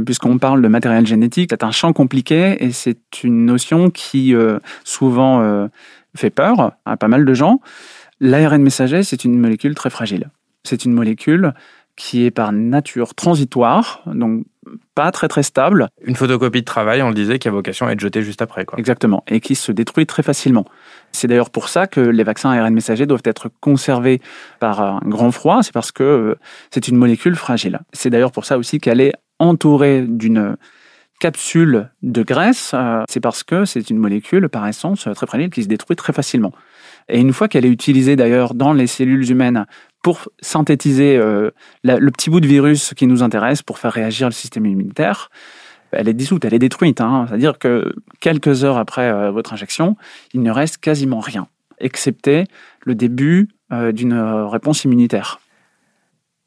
puisqu'on 0.06 0.38
parle 0.38 0.62
de 0.62 0.68
matériel 0.68 1.06
génétique, 1.06 1.50
c'est 1.52 1.64
un 1.64 1.72
champ 1.72 1.94
compliqué 1.94 2.64
et 2.64 2.72
c'est 2.72 3.24
une 3.24 3.46
notion 3.46 3.90
qui 3.90 4.34
souvent 4.84 5.70
fait 6.16 6.30
peur 6.30 6.74
à 6.86 6.98
pas 6.98 7.08
mal 7.08 7.26
de 7.26 7.34
gens. 7.34 7.62
L'ARN 8.20 8.62
messager, 8.62 9.04
c'est 9.04 9.26
une 9.26 9.38
molécule 9.38 9.76
très 9.76 9.90
fragile. 9.90 10.30
C'est 10.64 10.86
une 10.86 10.94
molécule 10.94 11.54
qui 11.96 12.26
est 12.26 12.32
par 12.32 12.52
nature 12.52 13.16
transitoire, 13.16 14.02
donc 14.06 14.46
pas 14.96 15.12
très 15.12 15.28
très 15.28 15.44
stable. 15.44 15.88
Une 16.02 16.16
photocopie 16.16 16.62
de 16.62 16.66
travail, 16.66 17.02
on 17.02 17.10
le 17.10 17.14
disait, 17.14 17.40
qui 17.40 17.48
a 17.48 17.52
vocation 17.52 17.88
à 17.88 17.92
être 17.92 18.00
jetée 18.00 18.22
juste 18.22 18.42
après. 18.42 18.66
Quoi. 18.66 18.80
Exactement, 18.80 19.24
et 19.28 19.40
qui 19.40 19.56
se 19.56 19.72
détruit 19.72 20.06
très 20.06 20.24
facilement. 20.24 20.66
C'est 21.12 21.28
d'ailleurs 21.28 21.52
pour 21.52 21.70
ça 21.70 21.88
que 21.88 22.02
les 22.02 22.24
vaccins 22.24 22.52
ARN 22.52 22.74
messagers 22.74 23.06
doivent 23.06 23.22
être 23.26 23.50
conservés 23.62 24.22
par 24.60 24.82
un 24.82 25.00
grand 25.06 25.32
froid, 25.32 25.62
c'est 25.64 25.74
parce 25.74 25.92
que 25.92 26.04
euh, 26.04 26.36
c'est 26.72 26.88
une 26.88 26.98
molécule 26.98 27.36
fragile. 27.36 27.80
C'est 27.94 28.10
d'ailleurs 28.10 28.32
pour 28.32 28.46
ça 28.46 28.58
aussi 28.58 28.80
qu'elle 28.80 29.00
est 29.00 29.14
entourée 29.40 30.02
d'une 30.02 30.58
capsule 31.20 31.90
de 32.04 32.24
graisse, 32.24 32.72
euh, 32.74 33.04
c'est 33.10 33.22
parce 33.22 33.44
que 33.44 33.66
c'est 33.66 33.90
une 33.90 33.98
molécule 33.98 34.50
par 34.50 34.68
essence 34.68 35.08
très 35.16 35.28
fragile 35.28 35.50
qui 35.50 35.64
se 35.64 35.68
détruit 35.68 35.96
très 35.96 36.14
facilement. 36.14 36.52
Et 37.08 37.20
une 37.20 37.34
fois 37.34 37.48
qu'elle 37.48 37.66
est 37.66 37.70
utilisée 37.70 38.16
d'ailleurs 38.16 38.54
dans 38.54 38.74
les 38.74 38.88
cellules 38.88 39.30
humaines 39.30 39.66
pour 40.02 40.30
synthétiser 40.40 41.18
euh, 41.18 41.52
le 41.84 42.12
petit 42.12 42.30
bout 42.30 42.40
de 42.40 42.48
virus 42.48 42.94
qui 42.96 43.08
nous 43.08 43.24
intéresse 43.24 43.62
pour 43.62 43.80
faire 43.80 43.92
réagir 43.92 44.28
le 44.28 44.34
système 44.34 44.66
immunitaire, 44.66 45.30
elle 45.92 46.08
est 46.08 46.14
dissoute, 46.14 46.46
elle 46.46 46.54
est 46.54 46.60
détruite. 46.60 47.02
Hein. 47.02 47.26
C'est-à-dire 47.28 47.60
que 47.60 47.94
quelques 48.20 48.64
heures 48.64 48.78
après 48.78 49.10
euh, 49.10 49.32
votre 49.32 49.54
injection, 49.54 49.96
il 50.34 50.42
ne 50.42 50.52
reste 50.52 50.78
quasiment 50.78 51.20
rien, 51.20 51.48
excepté 51.80 52.46
le 52.82 52.96
début 52.96 53.50
euh, 53.72 53.92
d'une 53.92 54.14
réponse 54.14 54.84
immunitaire. 54.84 55.40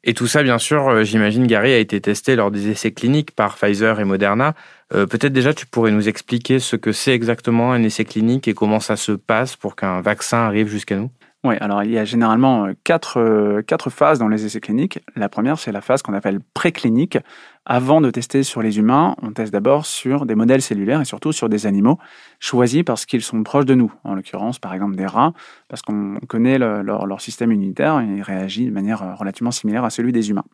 Et 0.03 0.13
tout 0.13 0.27
ça, 0.27 0.43
bien 0.43 0.57
sûr, 0.57 1.03
j'imagine, 1.03 1.45
Gary, 1.45 1.73
a 1.73 1.77
été 1.77 1.99
testé 1.99 2.35
lors 2.35 2.51
des 2.51 2.69
essais 2.69 2.91
cliniques 2.91 3.31
par 3.31 3.57
Pfizer 3.57 3.99
et 3.99 4.05
Moderna. 4.05 4.55
Peut-être 4.89 5.33
déjà, 5.33 5.53
tu 5.53 5.65
pourrais 5.65 5.91
nous 5.91 6.07
expliquer 6.07 6.59
ce 6.59 6.75
que 6.77 6.91
c'est 6.93 7.13
exactement 7.13 7.73
un 7.73 7.83
essai 7.83 8.05
clinique 8.05 8.47
et 8.47 8.53
comment 8.53 8.79
ça 8.79 8.95
se 8.95 9.11
passe 9.11 9.55
pour 9.57 9.75
qu'un 9.75 10.01
vaccin 10.01 10.37
arrive 10.37 10.67
jusqu'à 10.69 10.95
nous? 10.95 11.11
Oui, 11.45 11.55
alors 11.61 11.83
il 11.83 11.91
y 11.91 11.97
a 11.97 12.03
généralement 12.03 12.65
euh, 12.65 12.73
quatre, 12.83 13.17
euh, 13.17 13.61
quatre 13.61 13.89
phases 13.89 14.19
dans 14.19 14.27
les 14.27 14.45
essais 14.45 14.59
cliniques. 14.59 14.99
La 15.15 15.29
première, 15.29 15.57
c'est 15.57 15.71
la 15.71 15.79
phase 15.79 16.01
qu'on 16.01 16.13
appelle 16.13 16.41
préclinique. 16.53 17.17
Avant 17.65 18.01
de 18.01 18.11
tester 18.11 18.43
sur 18.43 18.61
les 18.61 18.77
humains, 18.77 19.15
on 19.21 19.31
teste 19.31 19.53
d'abord 19.53 19.85
sur 19.85 20.25
des 20.25 20.35
modèles 20.35 20.61
cellulaires 20.61 20.99
et 20.99 21.05
surtout 21.05 21.31
sur 21.31 21.47
des 21.47 21.65
animaux 21.65 21.97
choisis 22.39 22.83
parce 22.83 23.05
qu'ils 23.05 23.21
sont 23.21 23.41
proches 23.43 23.65
de 23.65 23.73
nous. 23.73 23.93
En 24.03 24.15
l'occurrence, 24.15 24.59
par 24.59 24.73
exemple, 24.73 24.97
des 24.97 25.05
rats, 25.05 25.31
parce 25.69 25.81
qu'on 25.81 26.17
connaît 26.27 26.57
leur, 26.57 27.21
système 27.21 27.53
immunitaire 27.53 28.01
et 28.01 28.05
il 28.17 28.21
réagit 28.21 28.65
de 28.65 28.71
manière 28.71 29.01
euh, 29.03 29.15
relativement 29.15 29.51
similaire 29.51 29.85
à 29.85 29.89
celui 29.89 30.11
des 30.11 30.29
humains. 30.29 30.45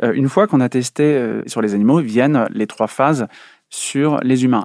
Une 0.00 0.28
fois 0.28 0.46
qu'on 0.46 0.60
a 0.60 0.68
testé 0.68 1.40
sur 1.46 1.60
les 1.60 1.74
animaux, 1.74 1.98
viennent 1.98 2.46
les 2.50 2.68
trois 2.68 2.86
phases 2.86 3.26
sur 3.68 4.20
les 4.20 4.44
humains. 4.44 4.62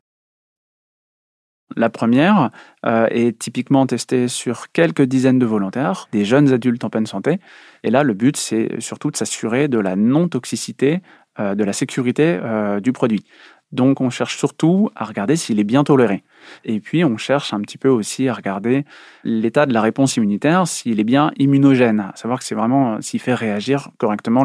La 1.75 1.89
première 1.89 2.51
euh, 2.85 3.07
est 3.09 3.37
typiquement 3.37 3.85
testée 3.85 4.27
sur 4.27 4.71
quelques 4.71 5.03
dizaines 5.03 5.39
de 5.39 5.45
volontaires, 5.45 6.07
des 6.11 6.25
jeunes 6.25 6.53
adultes 6.53 6.83
en 6.83 6.89
pleine 6.89 7.05
santé. 7.05 7.39
Et 7.83 7.89
là, 7.89 8.03
le 8.03 8.13
but, 8.13 8.37
c'est 8.37 8.79
surtout 8.79 9.11
de 9.11 9.17
s'assurer 9.17 9.67
de 9.67 9.79
la 9.79 9.95
non-toxicité, 9.95 11.01
euh, 11.39 11.55
de 11.55 11.63
la 11.63 11.73
sécurité 11.73 12.39
euh, 12.41 12.79
du 12.79 12.91
produit. 12.91 13.23
Donc, 13.71 14.01
on 14.01 14.11
cherche 14.11 14.37
surtout 14.37 14.91
à 14.95 15.03
regarder 15.03 15.35
s'il 15.35 15.59
est 15.59 15.63
bien 15.63 15.83
toléré. 15.83 16.23
Et 16.63 16.79
puis, 16.79 17.03
on 17.03 17.17
cherche 17.17 17.53
un 17.53 17.61
petit 17.61 17.79
peu 17.79 17.89
aussi 17.89 18.27
à 18.27 18.33
regarder 18.33 18.85
l'état 19.23 19.65
de 19.65 19.73
la 19.73 19.81
réponse 19.81 20.15
immunitaire, 20.15 20.67
s'il 20.67 20.99
est 20.99 21.05
bien 21.05 21.31
immunogène, 21.37 21.99
à 21.99 22.15
savoir 22.15 22.37
que 22.37 22.45
c'est 22.45 22.53
vraiment 22.53 23.01
s'il 23.01 23.19
fait 23.19 23.33
réagir 23.33 23.89
correctement 23.97 24.43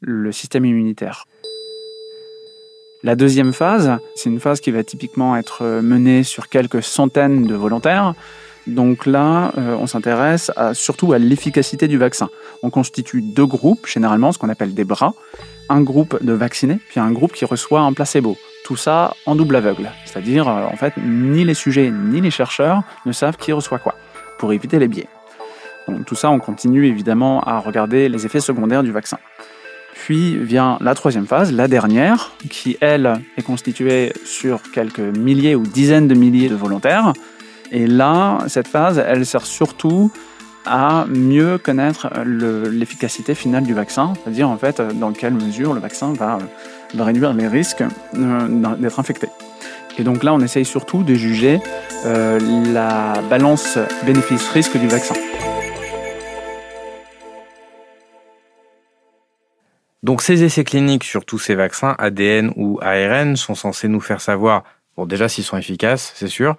le 0.00 0.32
système 0.32 0.64
immunitaire. 0.64 1.26
La 3.04 3.14
deuxième 3.14 3.52
phase, 3.52 3.98
c'est 4.16 4.28
une 4.28 4.40
phase 4.40 4.60
qui 4.60 4.70
va 4.70 4.82
typiquement 4.82 5.36
être 5.36 5.64
menée 5.82 6.24
sur 6.24 6.48
quelques 6.48 6.82
centaines 6.82 7.46
de 7.46 7.54
volontaires. 7.54 8.14
Donc 8.68 9.06
là, 9.06 9.52
euh, 9.56 9.76
on 9.80 9.86
s'intéresse 9.86 10.50
surtout 10.74 11.12
à 11.14 11.18
l'efficacité 11.18 11.88
du 11.88 11.96
vaccin. 11.96 12.28
On 12.62 12.70
constitue 12.70 13.22
deux 13.22 13.46
groupes, 13.46 13.86
généralement 13.86 14.30
ce 14.30 14.38
qu'on 14.38 14.50
appelle 14.50 14.74
des 14.74 14.84
bras. 14.84 15.14
Un 15.70 15.80
groupe 15.80 16.22
de 16.22 16.32
vaccinés, 16.32 16.78
puis 16.88 17.00
un 17.00 17.10
groupe 17.10 17.32
qui 17.32 17.44
reçoit 17.44 17.80
un 17.80 17.92
placebo. 17.92 18.36
Tout 18.64 18.76
ça 18.76 19.14
en 19.26 19.36
double 19.36 19.56
aveugle. 19.56 19.90
C'est-à-dire, 20.04 20.48
euh, 20.48 20.66
en 20.66 20.76
fait, 20.76 20.94
ni 20.98 21.44
les 21.44 21.54
sujets 21.54 21.90
ni 21.90 22.20
les 22.20 22.30
chercheurs 22.30 22.82
ne 23.06 23.12
savent 23.12 23.36
qui 23.38 23.52
reçoit 23.52 23.78
quoi, 23.78 23.94
pour 24.38 24.52
éviter 24.52 24.78
les 24.78 24.88
biais. 24.88 25.08
Donc 25.88 26.04
tout 26.04 26.14
ça, 26.14 26.30
on 26.30 26.38
continue 26.38 26.86
évidemment 26.86 27.40
à 27.40 27.60
regarder 27.60 28.10
les 28.10 28.26
effets 28.26 28.40
secondaires 28.40 28.82
du 28.82 28.92
vaccin. 28.92 29.18
Puis 30.04 30.38
vient 30.38 30.78
la 30.80 30.94
troisième 30.94 31.26
phase, 31.26 31.52
la 31.52 31.68
dernière, 31.68 32.32
qui 32.48 32.78
elle 32.80 33.20
est 33.36 33.42
constituée 33.42 34.12
sur 34.24 34.62
quelques 34.70 35.00
milliers 35.00 35.54
ou 35.54 35.64
dizaines 35.64 36.08
de 36.08 36.14
milliers 36.14 36.48
de 36.48 36.54
volontaires. 36.54 37.12
Et 37.72 37.86
là, 37.86 38.38
cette 38.46 38.68
phase, 38.68 39.02
elle 39.04 39.26
sert 39.26 39.44
surtout 39.44 40.10
à 40.64 41.04
mieux 41.08 41.58
connaître 41.58 42.08
l'efficacité 42.24 43.34
finale 43.34 43.64
du 43.64 43.74
vaccin, 43.74 44.12
c'est-à-dire 44.14 44.48
en 44.48 44.56
fait 44.56 44.80
dans 44.80 45.12
quelle 45.12 45.34
mesure 45.34 45.74
le 45.74 45.80
vaccin 45.80 46.12
va, 46.12 46.38
réduire 46.96 47.34
les 47.34 47.48
risques 47.48 47.82
euh, 48.14 48.76
d'être 48.76 49.00
infecté. 49.00 49.28
Et 49.98 50.04
donc 50.04 50.22
là, 50.22 50.32
on 50.32 50.40
essaye 50.40 50.64
surtout 50.64 51.02
de 51.02 51.14
juger 51.14 51.60
euh, 52.06 52.38
la 52.72 53.20
balance 53.28 53.78
bénéfice-risque 54.06 54.78
du 54.78 54.86
vaccin. 54.86 55.14
Donc 60.08 60.22
ces 60.22 60.42
essais 60.42 60.64
cliniques 60.64 61.04
sur 61.04 61.26
tous 61.26 61.38
ces 61.38 61.54
vaccins, 61.54 61.94
ADN 61.98 62.54
ou 62.56 62.78
ARN, 62.80 63.36
sont 63.36 63.54
censés 63.54 63.88
nous 63.88 64.00
faire 64.00 64.22
savoir, 64.22 64.64
bon 64.96 65.04
déjà 65.04 65.28
s'ils 65.28 65.44
sont 65.44 65.58
efficaces, 65.58 66.14
c'est 66.14 66.28
sûr. 66.28 66.56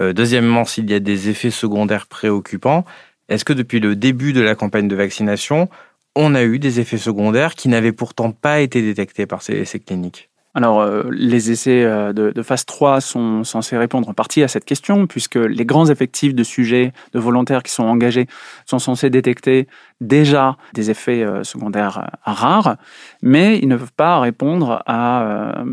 Euh, 0.00 0.12
deuxièmement, 0.12 0.66
s'il 0.66 0.90
y 0.90 0.92
a 0.92 1.00
des 1.00 1.30
effets 1.30 1.50
secondaires 1.50 2.08
préoccupants. 2.08 2.84
Est-ce 3.30 3.46
que 3.46 3.54
depuis 3.54 3.80
le 3.80 3.96
début 3.96 4.34
de 4.34 4.42
la 4.42 4.54
campagne 4.54 4.86
de 4.86 4.94
vaccination, 4.94 5.70
on 6.14 6.34
a 6.34 6.42
eu 6.42 6.58
des 6.58 6.78
effets 6.78 6.98
secondaires 6.98 7.54
qui 7.54 7.70
n'avaient 7.70 7.92
pourtant 7.92 8.32
pas 8.32 8.60
été 8.60 8.82
détectés 8.82 9.24
par 9.24 9.40
ces 9.40 9.54
essais 9.54 9.80
cliniques? 9.80 10.29
Alors, 10.52 10.80
euh, 10.80 11.04
les 11.12 11.52
essais 11.52 11.84
euh, 11.84 12.12
de, 12.12 12.42
phase 12.42 12.66
3 12.66 13.00
sont 13.00 13.44
censés 13.44 13.76
répondre 13.76 14.08
en 14.08 14.14
partie 14.14 14.42
à 14.42 14.48
cette 14.48 14.64
question, 14.64 15.06
puisque 15.06 15.36
les 15.36 15.64
grands 15.64 15.88
effectifs 15.88 16.34
de 16.34 16.42
sujets, 16.42 16.92
de 17.12 17.20
volontaires 17.20 17.62
qui 17.62 17.72
sont 17.72 17.84
engagés, 17.84 18.26
sont 18.66 18.80
censés 18.80 19.10
détecter 19.10 19.68
déjà 20.00 20.56
des 20.74 20.90
effets 20.90 21.22
euh, 21.22 21.44
secondaires 21.44 22.10
rares, 22.22 22.76
mais 23.22 23.58
ils 23.58 23.68
ne 23.68 23.76
peuvent 23.76 23.92
pas 23.92 24.18
répondre 24.18 24.82
à 24.86 25.64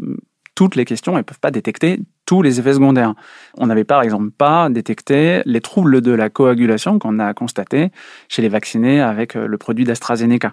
toutes 0.54 0.76
les 0.76 0.86
questions 0.86 1.14
et 1.14 1.18
ne 1.18 1.22
peuvent 1.24 1.40
pas 1.40 1.52
détecter 1.52 2.00
tous 2.28 2.44
les 2.44 2.60
effets 2.60 2.74
secondaires. 2.74 3.16
On 3.58 3.66
n'avait 3.66 3.86
par 3.86 4.04
exemple 4.04 4.30
pas 4.30 4.70
détecté 4.70 5.42
les 5.46 5.62
troubles 5.62 6.02
de 6.02 6.12
la 6.12 6.30
coagulation 6.30 7.00
qu'on 7.00 7.18
a 7.18 7.34
constatés 7.34 7.90
chez 8.30 8.44
les 8.44 8.50
vaccinés 8.50 9.02
avec 9.02 9.34
le 9.34 9.58
produit 9.58 9.86
d'AstraZeneca. 9.86 10.52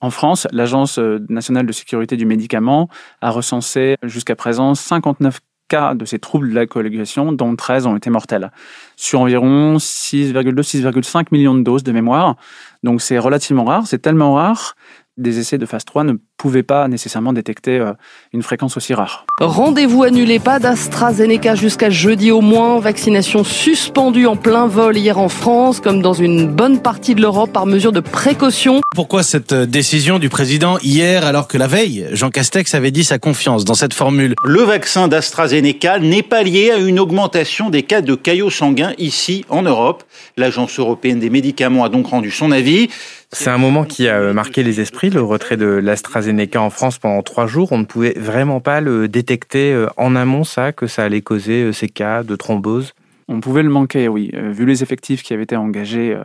En 0.00 0.10
France, 0.10 0.46
l'Agence 0.52 0.98
euh, 0.98 1.18
nationale 1.28 1.66
de 1.66 1.72
sécurité 1.72 2.16
du 2.16 2.24
médicament 2.24 2.88
a 3.20 3.30
recensé 3.30 3.96
jusqu'à 4.04 4.36
présent 4.36 4.76
59 4.76 5.40
cas 5.68 5.94
de 5.94 6.04
ces 6.04 6.20
troubles 6.20 6.50
de 6.50 6.54
la 6.54 6.66
coagulation, 6.66 7.32
dont 7.32 7.54
13 7.54 7.86
ont 7.86 7.96
été 7.96 8.08
mortels, 8.08 8.50
sur 8.96 9.20
environ 9.20 9.76
6,2-6,5 9.76 11.26
millions 11.32 11.54
de 11.54 11.62
doses 11.62 11.82
de 11.82 11.92
mémoire. 11.92 12.36
Donc 12.84 13.02
c'est 13.02 13.18
relativement 13.18 13.64
rare, 13.64 13.86
c'est 13.86 13.98
tellement 13.98 14.34
rare 14.34 14.76
des 15.18 15.40
essais 15.40 15.58
de 15.58 15.66
phase 15.66 15.84
3 15.84 16.04
ne 16.04 16.14
pouvaient 16.38 16.62
pas 16.62 16.88
nécessairement 16.88 17.32
détecter 17.32 17.78
euh, 17.78 17.92
une 18.32 18.42
fréquence 18.42 18.76
aussi 18.76 18.94
rare. 18.94 19.26
Rendez-vous 19.40 20.04
annulé, 20.04 20.38
pas 20.38 20.60
d'AstraZeneca 20.60 21.56
jusqu'à 21.56 21.90
jeudi 21.90 22.30
au 22.30 22.40
moins. 22.40 22.78
Vaccination 22.78 23.44
suspendue 23.44 24.26
en 24.26 24.36
plein 24.36 24.66
vol 24.66 24.96
hier 24.96 25.18
en 25.18 25.28
France, 25.28 25.80
comme 25.80 26.00
dans 26.00 26.14
une 26.14 26.46
bonne 26.46 26.80
partie 26.80 27.14
de 27.14 27.20
l'Europe 27.20 27.52
par 27.52 27.66
mesure 27.66 27.92
de 27.92 28.00
précaution. 28.00 28.80
Pourquoi 28.94 29.22
cette 29.22 29.52
euh, 29.52 29.66
décision 29.66 30.18
du 30.18 30.28
président 30.28 30.78
hier 30.78 31.26
alors 31.26 31.48
que 31.48 31.58
la 31.58 31.66
veille, 31.66 32.06
Jean 32.12 32.30
Castex 32.30 32.74
avait 32.74 32.92
dit 32.92 33.04
sa 33.04 33.18
confiance 33.18 33.64
dans 33.64 33.74
cette 33.74 33.94
formule? 33.94 34.34
Le 34.44 34.62
vaccin 34.62 35.08
d'AstraZeneca 35.08 35.98
n'est 35.98 36.22
pas 36.22 36.44
lié 36.44 36.70
à 36.70 36.76
une 36.78 37.00
augmentation 37.00 37.68
des 37.68 37.82
cas 37.82 38.00
de 38.00 38.14
caillots 38.14 38.50
sanguins 38.50 38.92
ici 38.98 39.44
en 39.48 39.62
Europe. 39.62 40.04
L'Agence 40.36 40.78
européenne 40.78 41.18
des 41.18 41.30
médicaments 41.30 41.84
a 41.84 41.88
donc 41.88 42.06
rendu 42.06 42.30
son 42.30 42.52
avis. 42.52 42.88
C'est 43.30 43.50
un 43.50 43.58
moment 43.58 43.84
qui 43.84 44.08
a 44.08 44.16
euh, 44.16 44.32
marqué 44.32 44.62
les 44.62 44.80
esprits, 44.80 45.10
le 45.10 45.22
retrait 45.22 45.58
de 45.58 45.66
l'AstraZeneca 45.66 46.27
en 46.56 46.70
France 46.70 46.98
pendant 46.98 47.22
trois 47.22 47.46
jours. 47.46 47.72
On 47.72 47.78
ne 47.78 47.84
pouvait 47.84 48.14
vraiment 48.16 48.60
pas 48.60 48.80
le 48.80 49.08
détecter 49.08 49.72
euh, 49.72 49.88
en 49.96 50.16
amont, 50.16 50.44
ça, 50.44 50.72
que 50.72 50.86
ça 50.86 51.04
allait 51.04 51.22
causer 51.22 51.64
euh, 51.64 51.72
ces 51.72 51.88
cas 51.88 52.22
de 52.22 52.36
thrombose? 52.36 52.94
On 53.28 53.40
pouvait 53.40 53.62
le 53.62 53.68
manquer, 53.68 54.08
oui. 54.08 54.30
Vu 54.32 54.64
les 54.64 54.82
effectifs 54.82 55.22
qui 55.22 55.34
avaient 55.34 55.42
été 55.42 55.54
engagés 55.54 56.16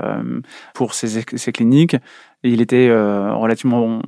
pour 0.74 0.94
ces, 0.94 1.22
ces 1.36 1.52
cliniques, 1.52 1.98
il 2.44 2.62
était 2.62 2.90
relativement 2.90 4.02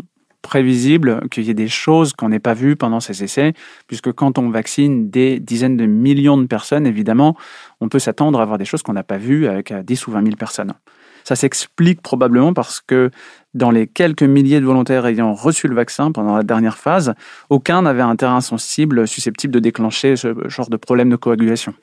prévisible 0.45 1.27
qu'il 1.29 1.43
y 1.43 1.49
ait 1.49 1.55
des 1.55 1.67
choses 1.67 2.13
qu'on 2.13 2.29
n'ait 2.29 2.39
pas 2.39 2.53
vues 2.53 2.75
pendant 2.75 2.99
ces 2.99 3.23
essais, 3.23 3.53
puisque 3.87 4.11
quand 4.11 4.37
on 4.37 4.49
vaccine 4.49 5.09
des 5.09 5.39
dizaines 5.39 5.75
de 5.75 5.87
millions 5.87 6.37
de 6.37 6.45
personnes, 6.45 6.85
évidemment, 6.85 7.35
on 7.81 7.89
peut 7.89 7.97
s'attendre 7.97 8.39
à 8.39 8.45
voir 8.45 8.59
des 8.59 8.65
choses 8.65 8.83
qu'on 8.83 8.93
n'a 8.93 9.03
pas 9.03 9.17
vues 9.17 9.47
avec 9.47 9.73
10 9.73 10.07
ou 10.07 10.11
20 10.11 10.23
000 10.23 10.35
personnes. 10.35 10.73
Ça 11.23 11.35
s'explique 11.35 12.03
probablement 12.03 12.53
parce 12.53 12.79
que 12.79 13.09
dans 13.55 13.71
les 13.71 13.87
quelques 13.87 14.23
milliers 14.23 14.59
de 14.59 14.65
volontaires 14.65 15.07
ayant 15.07 15.33
reçu 15.33 15.67
le 15.67 15.75
vaccin 15.75 16.11
pendant 16.11 16.35
la 16.35 16.43
dernière 16.43 16.77
phase, 16.77 17.15
aucun 17.49 17.81
n'avait 17.81 18.01
un 18.01 18.15
terrain 18.15 18.41
sensible 18.41 19.07
susceptible 19.07 19.53
de 19.53 19.59
déclencher 19.59 20.15
ce 20.15 20.35
genre 20.47 20.69
de 20.69 20.77
problème 20.77 21.09
de 21.09 21.15
coagulation. 21.15 21.73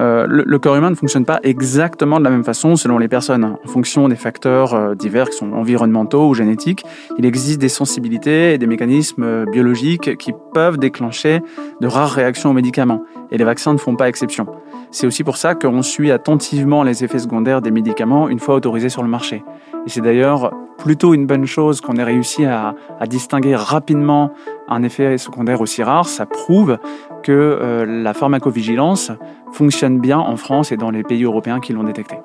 Euh, 0.00 0.26
le, 0.26 0.58
corps 0.58 0.76
humain 0.76 0.90
ne 0.90 0.94
fonctionne 0.94 1.26
pas 1.26 1.38
exactement 1.42 2.18
de 2.18 2.24
la 2.24 2.30
même 2.30 2.44
façon 2.44 2.76
selon 2.76 2.98
les 2.98 3.08
personnes. 3.08 3.44
En 3.44 3.68
fonction 3.68 4.08
des 4.08 4.16
facteurs 4.16 4.74
euh, 4.74 4.94
divers 4.94 5.28
qui 5.28 5.36
sont 5.36 5.52
environnementaux 5.52 6.28
ou 6.28 6.34
génétiques, 6.34 6.84
il 7.18 7.26
existe 7.26 7.60
des 7.60 7.68
sensibilités 7.68 8.54
et 8.54 8.58
des 8.58 8.66
mécanismes 8.66 9.22
euh, 9.22 9.44
biologiques 9.44 10.16
qui 10.16 10.32
peuvent 10.54 10.78
déclencher 10.78 11.40
de 11.80 11.86
rares 11.86 12.10
réactions 12.10 12.50
aux 12.50 12.54
médicaments. 12.54 13.02
Et 13.30 13.38
les 13.38 13.44
vaccins 13.44 13.72
ne 13.72 13.78
font 13.78 13.96
pas 13.96 14.08
exception. 14.08 14.46
C'est 14.90 15.06
aussi 15.06 15.24
pour 15.24 15.36
ça 15.36 15.54
qu'on 15.54 15.82
suit 15.82 16.10
attentivement 16.10 16.82
les 16.82 17.04
effets 17.04 17.18
secondaires 17.18 17.60
des 17.60 17.70
médicaments 17.70 18.28
une 18.28 18.38
fois 18.38 18.54
autorisés 18.54 18.88
sur 18.88 19.02
le 19.02 19.08
marché. 19.08 19.42
Et 19.86 19.90
c'est 19.90 20.00
d'ailleurs 20.00 20.52
plutôt 20.78 21.14
une 21.14 21.26
bonne 21.26 21.46
chose 21.46 21.80
qu'on 21.80 21.94
ait 21.94 22.04
réussi 22.04 22.44
à, 22.44 22.74
distinguer 23.08 23.54
rapidement 23.54 24.32
un 24.68 24.82
effet 24.82 25.18
secondaire 25.18 25.60
aussi 25.60 25.82
rare. 25.82 26.06
Ça 26.06 26.26
prouve 26.26 26.78
que 27.22 27.32
euh, 27.32 27.84
la 27.86 28.14
pharmacovigilance 28.14 29.12
fonctionne 29.52 30.00
bien 30.00 30.18
en 30.18 30.36
France 30.36 30.72
et 30.72 30.76
dans 30.76 30.90
les 30.90 31.02
pays 31.02 31.24
européens 31.24 31.60
qui 31.60 31.72
l'ont 31.72 31.84
détecté. 31.84 32.16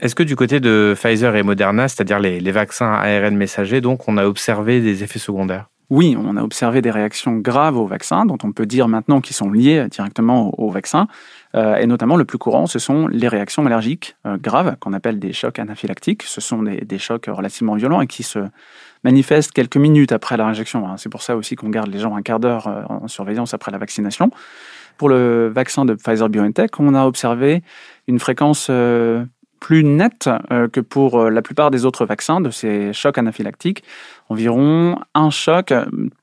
Est-ce 0.00 0.14
que 0.14 0.22
du 0.22 0.36
côté 0.36 0.60
de 0.60 0.94
Pfizer 0.94 1.34
et 1.36 1.42
Moderna, 1.42 1.88
c'est-à-dire 1.88 2.18
les, 2.18 2.38
les 2.38 2.52
vaccins 2.52 2.92
ARN 2.92 3.34
messagers, 3.34 3.80
donc 3.80 4.08
on 4.08 4.18
a 4.18 4.26
observé 4.26 4.80
des 4.80 5.02
effets 5.02 5.18
secondaires? 5.18 5.66
Oui, 5.88 6.16
on 6.18 6.36
a 6.36 6.42
observé 6.42 6.82
des 6.82 6.90
réactions 6.90 7.36
graves 7.36 7.76
au 7.76 7.86
vaccin, 7.86 8.26
dont 8.26 8.38
on 8.42 8.50
peut 8.50 8.66
dire 8.66 8.88
maintenant 8.88 9.20
qu'ils 9.20 9.36
sont 9.36 9.50
liées 9.50 9.86
directement 9.88 10.52
au, 10.58 10.68
vaccin. 10.68 11.06
Euh, 11.54 11.76
et 11.76 11.86
notamment, 11.86 12.16
le 12.16 12.24
plus 12.24 12.38
courant, 12.38 12.66
ce 12.66 12.80
sont 12.80 13.06
les 13.06 13.28
réactions 13.28 13.64
allergiques 13.64 14.16
euh, 14.26 14.36
graves, 14.36 14.76
qu'on 14.80 14.92
appelle 14.92 15.20
des 15.20 15.32
chocs 15.32 15.60
anaphylactiques. 15.60 16.24
Ce 16.24 16.40
sont 16.40 16.64
des, 16.64 16.98
chocs 16.98 17.26
relativement 17.28 17.76
violents 17.76 18.00
et 18.00 18.08
qui 18.08 18.24
se 18.24 18.40
manifestent 19.04 19.52
quelques 19.52 19.76
minutes 19.76 20.10
après 20.10 20.36
la 20.36 20.46
injection. 20.46 20.88
Hein. 20.88 20.96
C'est 20.96 21.08
pour 21.08 21.22
ça 21.22 21.36
aussi 21.36 21.54
qu'on 21.54 21.68
garde 21.68 21.88
les 21.88 22.00
gens 22.00 22.16
un 22.16 22.22
quart 22.22 22.40
d'heure 22.40 22.66
euh, 22.66 22.82
en 22.88 23.06
surveillance 23.06 23.54
après 23.54 23.70
la 23.70 23.78
vaccination. 23.78 24.30
Pour 24.98 25.08
le 25.08 25.48
vaccin 25.48 25.84
de 25.84 25.94
Pfizer-BioNTech, 25.94 26.80
on 26.80 26.94
a 26.94 27.04
observé 27.04 27.62
une 28.08 28.18
fréquence 28.18 28.70
plus 29.60 29.84
nette 29.84 30.28
que 30.72 30.80
pour 30.80 31.30
la 31.30 31.42
plupart 31.42 31.70
des 31.70 31.84
autres 31.84 32.06
vaccins 32.06 32.40
de 32.40 32.50
ces 32.50 32.92
chocs 32.92 33.18
anaphylactiques 33.18 33.82
environ 34.28 34.98
un 35.14 35.30
choc 35.30 35.72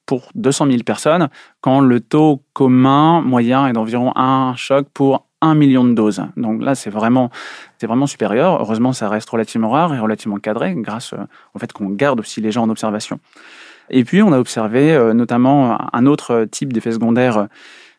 pour 0.06 0.30
200 0.36 0.68
000 0.68 0.84
personnes, 0.84 1.30
quand 1.62 1.80
le 1.80 2.00
taux 2.00 2.42
commun 2.54 3.22
moyen 3.22 3.68
est 3.68 3.74
d'environ 3.74 4.12
un 4.16 4.56
choc 4.56 4.88
pour 4.94 5.26
un 5.42 5.56
million 5.56 5.84
de 5.84 5.94
doses. 5.94 6.24
Donc 6.38 6.64
là, 6.64 6.74
c'est 6.74 6.90
vraiment, 6.90 7.30
c'est 7.78 7.88
vraiment 7.88 8.08
supérieur. 8.08 8.62
Heureusement, 8.62 8.94
ça 8.94 9.10
reste 9.10 9.30
relativement 9.30 9.70
rare 9.70 9.94
et 9.94 10.00
relativement 10.00 10.38
cadré, 10.38 10.74
grâce 10.76 11.14
au 11.54 11.60
fait 11.60 11.72
qu'on 11.74 11.90
garde 11.90 12.20
aussi 12.20 12.42
les 12.42 12.52
gens 12.52 12.64
en 12.64 12.70
observation. 12.70 13.20
Et 13.90 14.06
puis, 14.06 14.22
on 14.22 14.32
a 14.32 14.40
observé 14.40 14.94
euh, 14.94 15.14
notamment 15.14 15.78
un 15.94 16.06
autre 16.06 16.46
type 16.50 16.72
d'effet 16.72 16.94
secondaire 16.94 17.38
euh, 17.38 17.46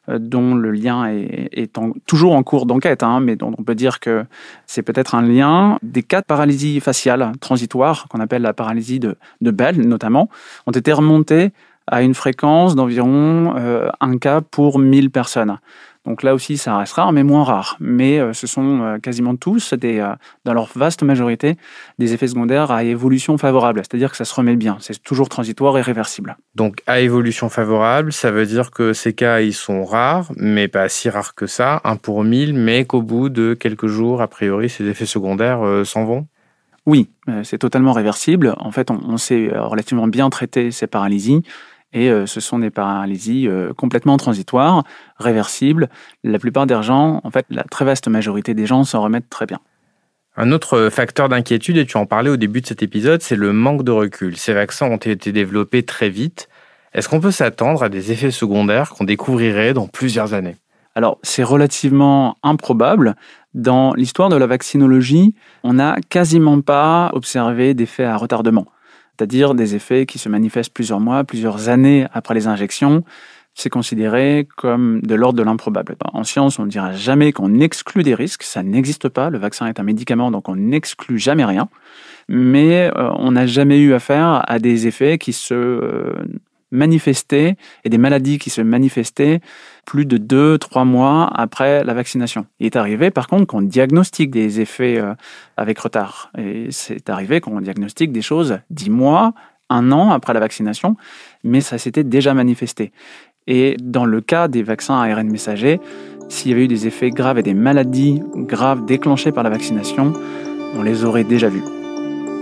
dont 0.08 0.54
le 0.54 0.70
lien 0.70 1.06
est, 1.06 1.72
toujours 2.06 2.34
en 2.34 2.42
cours 2.42 2.66
d'enquête, 2.66 3.02
hein, 3.02 3.20
mais 3.20 3.36
dont 3.36 3.52
on 3.56 3.62
peut 3.62 3.74
dire 3.74 4.00
que 4.00 4.24
c'est 4.66 4.82
peut-être 4.82 5.14
un 5.14 5.22
lien. 5.22 5.78
Des 5.82 6.02
cas 6.02 6.20
de 6.20 6.26
paralysie 6.26 6.80
faciale 6.80 7.32
transitoire, 7.40 8.06
qu'on 8.08 8.20
appelle 8.20 8.42
la 8.42 8.52
paralysie 8.52 9.00
de, 9.00 9.16
de 9.40 9.50
Bell 9.50 9.80
notamment, 9.80 10.28
ont 10.66 10.72
été 10.72 10.92
remontés 10.92 11.52
à 11.86 12.02
une 12.02 12.14
fréquence 12.14 12.74
d'environ 12.74 13.54
euh, 13.56 13.88
un 14.00 14.18
cas 14.18 14.40
pour 14.40 14.78
1000 14.78 15.10
personnes. 15.10 15.58
Donc 16.04 16.22
là 16.22 16.34
aussi, 16.34 16.58
ça 16.58 16.76
reste 16.76 16.92
rare, 16.94 17.12
mais 17.12 17.22
moins 17.22 17.44
rare. 17.44 17.76
Mais 17.80 18.18
euh, 18.18 18.34
ce 18.34 18.46
sont 18.46 18.80
euh, 18.82 18.98
quasiment 18.98 19.36
tous, 19.36 19.72
des, 19.72 20.00
euh, 20.00 20.14
dans 20.44 20.52
leur 20.52 20.68
vaste 20.74 21.02
majorité, 21.02 21.56
des 21.98 22.12
effets 22.12 22.28
secondaires 22.28 22.70
à 22.70 22.84
évolution 22.84 23.38
favorable. 23.38 23.80
C'est-à-dire 23.80 24.10
que 24.10 24.16
ça 24.16 24.26
se 24.26 24.34
remet 24.34 24.56
bien. 24.56 24.76
C'est 24.80 25.02
toujours 25.02 25.30
transitoire 25.30 25.78
et 25.78 25.80
réversible. 25.80 26.36
Donc 26.54 26.82
à 26.86 27.00
évolution 27.00 27.48
favorable, 27.48 28.12
ça 28.12 28.30
veut 28.30 28.44
dire 28.44 28.70
que 28.70 28.92
ces 28.92 29.14
cas, 29.14 29.40
ils 29.40 29.54
sont 29.54 29.84
rares, 29.84 30.30
mais 30.36 30.68
pas 30.68 30.88
si 30.90 31.08
rares 31.08 31.34
que 31.34 31.46
ça, 31.46 31.80
un 31.84 31.96
pour 31.96 32.22
mille, 32.22 32.52
mais 32.52 32.84
qu'au 32.84 33.00
bout 33.00 33.30
de 33.30 33.54
quelques 33.54 33.86
jours, 33.86 34.20
a 34.20 34.28
priori, 34.28 34.68
ces 34.68 34.86
effets 34.86 35.06
secondaires 35.06 35.60
s'en 35.84 36.04
vont 36.04 36.26
oui, 36.86 37.08
c'est 37.44 37.56
totalement 37.56 37.92
réversible. 37.94 38.54
En 38.58 38.70
fait, 38.70 38.90
on, 38.90 39.00
on 39.08 39.16
sait 39.16 39.50
relativement 39.54 40.06
bien 40.06 40.28
traiter 40.28 40.70
ces 40.70 40.86
paralysies. 40.86 41.40
Et 41.94 42.10
euh, 42.10 42.26
ce 42.26 42.40
sont 42.40 42.58
des 42.58 42.70
paralysies 42.70 43.48
euh, 43.48 43.72
complètement 43.72 44.16
transitoires, 44.16 44.82
réversibles. 45.18 45.88
La 46.24 46.38
plupart 46.38 46.66
des 46.66 46.82
gens, 46.82 47.20
en 47.24 47.30
fait, 47.30 47.46
la 47.48 47.62
très 47.62 47.84
vaste 47.84 48.08
majorité 48.08 48.52
des 48.52 48.66
gens 48.66 48.84
s'en 48.84 49.00
remettent 49.00 49.30
très 49.30 49.46
bien. 49.46 49.60
Un 50.36 50.50
autre 50.50 50.88
facteur 50.90 51.28
d'inquiétude, 51.28 51.76
et 51.76 51.86
tu 51.86 51.96
en 51.96 52.06
parlais 52.06 52.30
au 52.30 52.36
début 52.36 52.60
de 52.60 52.66
cet 52.66 52.82
épisode, 52.82 53.22
c'est 53.22 53.36
le 53.36 53.52
manque 53.52 53.84
de 53.84 53.92
recul. 53.92 54.36
Ces 54.36 54.52
vaccins 54.52 54.86
ont 54.86 54.96
été 54.96 55.30
développés 55.30 55.84
très 55.84 56.10
vite. 56.10 56.48
Est-ce 56.92 57.08
qu'on 57.08 57.20
peut 57.20 57.30
s'attendre 57.30 57.84
à 57.84 57.88
des 57.88 58.10
effets 58.10 58.32
secondaires 58.32 58.90
qu'on 58.90 59.04
découvrirait 59.04 59.74
dans 59.74 59.86
plusieurs 59.86 60.34
années? 60.34 60.56
Alors, 60.96 61.18
c'est 61.22 61.44
relativement 61.44 62.36
improbable. 62.42 63.14
Dans 63.52 63.94
l'histoire 63.94 64.28
de 64.28 64.36
la 64.36 64.46
vaccinologie, 64.46 65.34
on 65.62 65.74
n'a 65.74 65.96
quasiment 66.08 66.60
pas 66.60 67.10
observé 67.14 67.74
d'effets 67.74 68.04
à 68.04 68.16
retardement 68.16 68.66
c'est-à-dire 69.16 69.54
des 69.54 69.74
effets 69.74 70.06
qui 70.06 70.18
se 70.18 70.28
manifestent 70.28 70.72
plusieurs 70.72 71.00
mois, 71.00 71.24
plusieurs 71.24 71.68
années 71.68 72.06
après 72.12 72.34
les 72.34 72.46
injections. 72.46 73.04
C'est 73.54 73.70
considéré 73.70 74.48
comme 74.56 75.00
de 75.02 75.14
l'ordre 75.14 75.38
de 75.38 75.44
l'improbable. 75.44 75.94
En 76.12 76.24
science, 76.24 76.58
on 76.58 76.64
ne 76.64 76.70
dira 76.70 76.92
jamais 76.92 77.32
qu'on 77.32 77.60
exclut 77.60 78.02
des 78.02 78.14
risques, 78.14 78.42
ça 78.42 78.64
n'existe 78.64 79.08
pas. 79.08 79.30
Le 79.30 79.38
vaccin 79.38 79.66
est 79.66 79.78
un 79.78 79.84
médicament, 79.84 80.32
donc 80.32 80.48
on 80.48 80.56
n'exclut 80.56 81.18
jamais 81.18 81.44
rien. 81.44 81.68
Mais 82.28 82.90
euh, 82.96 83.10
on 83.16 83.32
n'a 83.32 83.46
jamais 83.46 83.78
eu 83.78 83.94
affaire 83.94 84.42
à 84.48 84.58
des 84.58 84.88
effets 84.88 85.18
qui 85.18 85.32
se 85.32 85.54
manifester 86.74 87.56
et 87.84 87.88
des 87.88 87.98
maladies 87.98 88.38
qui 88.38 88.50
se 88.50 88.60
manifestaient 88.60 89.40
plus 89.86 90.04
de 90.04 90.16
deux, 90.16 90.58
trois 90.58 90.84
mois 90.84 91.30
après 91.34 91.84
la 91.84 91.94
vaccination. 91.94 92.46
Il 92.60 92.66
est 92.66 92.76
arrivé, 92.76 93.10
par 93.10 93.28
contre, 93.28 93.46
qu'on 93.46 93.62
diagnostique 93.62 94.30
des 94.30 94.60
effets 94.60 94.98
euh, 94.98 95.14
avec 95.56 95.78
retard. 95.78 96.30
Et 96.36 96.68
c'est 96.70 97.08
arrivé 97.08 97.40
qu'on 97.40 97.60
diagnostique 97.60 98.12
des 98.12 98.22
choses 98.22 98.58
dix 98.70 98.90
mois, 98.90 99.32
un 99.70 99.92
an 99.92 100.10
après 100.10 100.34
la 100.34 100.40
vaccination, 100.40 100.96
mais 101.42 101.60
ça 101.60 101.78
s'était 101.78 102.04
déjà 102.04 102.34
manifesté. 102.34 102.92
Et 103.46 103.76
dans 103.82 104.06
le 104.06 104.20
cas 104.20 104.48
des 104.48 104.62
vaccins 104.62 105.00
ARN 105.00 105.30
messagers, 105.30 105.80
s'il 106.28 106.50
y 106.50 106.54
avait 106.54 106.64
eu 106.64 106.68
des 106.68 106.86
effets 106.86 107.10
graves 107.10 107.38
et 107.38 107.42
des 107.42 107.54
maladies 107.54 108.22
graves 108.34 108.86
déclenchées 108.86 109.32
par 109.32 109.44
la 109.44 109.50
vaccination, 109.50 110.14
on 110.74 110.82
les 110.82 111.04
aurait 111.04 111.24
déjà 111.24 111.48
vus. 111.48 111.62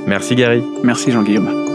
Merci 0.07 0.35
Gary. 0.35 0.63
Merci 0.83 1.11
Jean-Guillaume. 1.11 1.72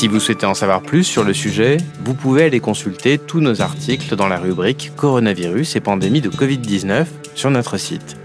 Si 0.00 0.08
vous 0.08 0.18
souhaitez 0.18 0.46
en 0.46 0.54
savoir 0.54 0.80
plus 0.80 1.04
sur 1.04 1.24
le 1.24 1.34
sujet, 1.34 1.76
vous 2.06 2.14
pouvez 2.14 2.44
aller 2.44 2.58
consulter 2.58 3.18
tous 3.18 3.40
nos 3.40 3.60
articles 3.60 4.16
dans 4.16 4.28
la 4.28 4.38
rubrique 4.38 4.92
Coronavirus 4.96 5.76
et 5.76 5.80
pandémie 5.80 6.22
de 6.22 6.30
Covid-19 6.30 7.04
sur 7.34 7.50
notre 7.50 7.76
site. 7.76 8.16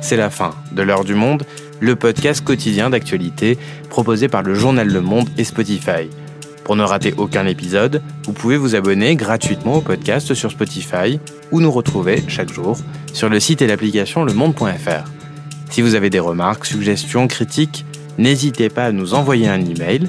C'est 0.00 0.16
la 0.16 0.28
fin 0.28 0.50
de 0.72 0.82
l'heure 0.82 1.04
du 1.04 1.14
monde, 1.14 1.44
le 1.78 1.94
podcast 1.94 2.42
quotidien 2.42 2.90
d'actualité 2.90 3.58
proposé 3.88 4.26
par 4.26 4.42
le 4.42 4.56
journal 4.56 4.88
Le 4.88 5.00
Monde 5.00 5.28
et 5.38 5.44
Spotify. 5.44 6.10
Pour 6.64 6.74
ne 6.74 6.82
rater 6.82 7.14
aucun 7.16 7.46
épisode, 7.46 8.02
vous 8.24 8.32
pouvez 8.32 8.56
vous 8.56 8.74
abonner 8.74 9.14
gratuitement 9.14 9.76
au 9.76 9.82
podcast 9.82 10.34
sur 10.34 10.50
Spotify 10.50 11.20
ou 11.52 11.60
nous 11.60 11.70
retrouver 11.70 12.24
chaque 12.26 12.52
jour 12.52 12.76
sur 13.12 13.28
le 13.28 13.38
site 13.38 13.62
et 13.62 13.68
l'application 13.68 14.24
lemonde.fr. 14.24 15.08
Si 15.70 15.80
vous 15.80 15.94
avez 15.94 16.10
des 16.10 16.18
remarques, 16.18 16.66
suggestions, 16.66 17.28
critiques, 17.28 17.84
n'hésitez 18.18 18.68
pas 18.68 18.86
à 18.86 18.90
nous 18.90 19.14
envoyer 19.14 19.46
un 19.46 19.60
email 19.60 20.08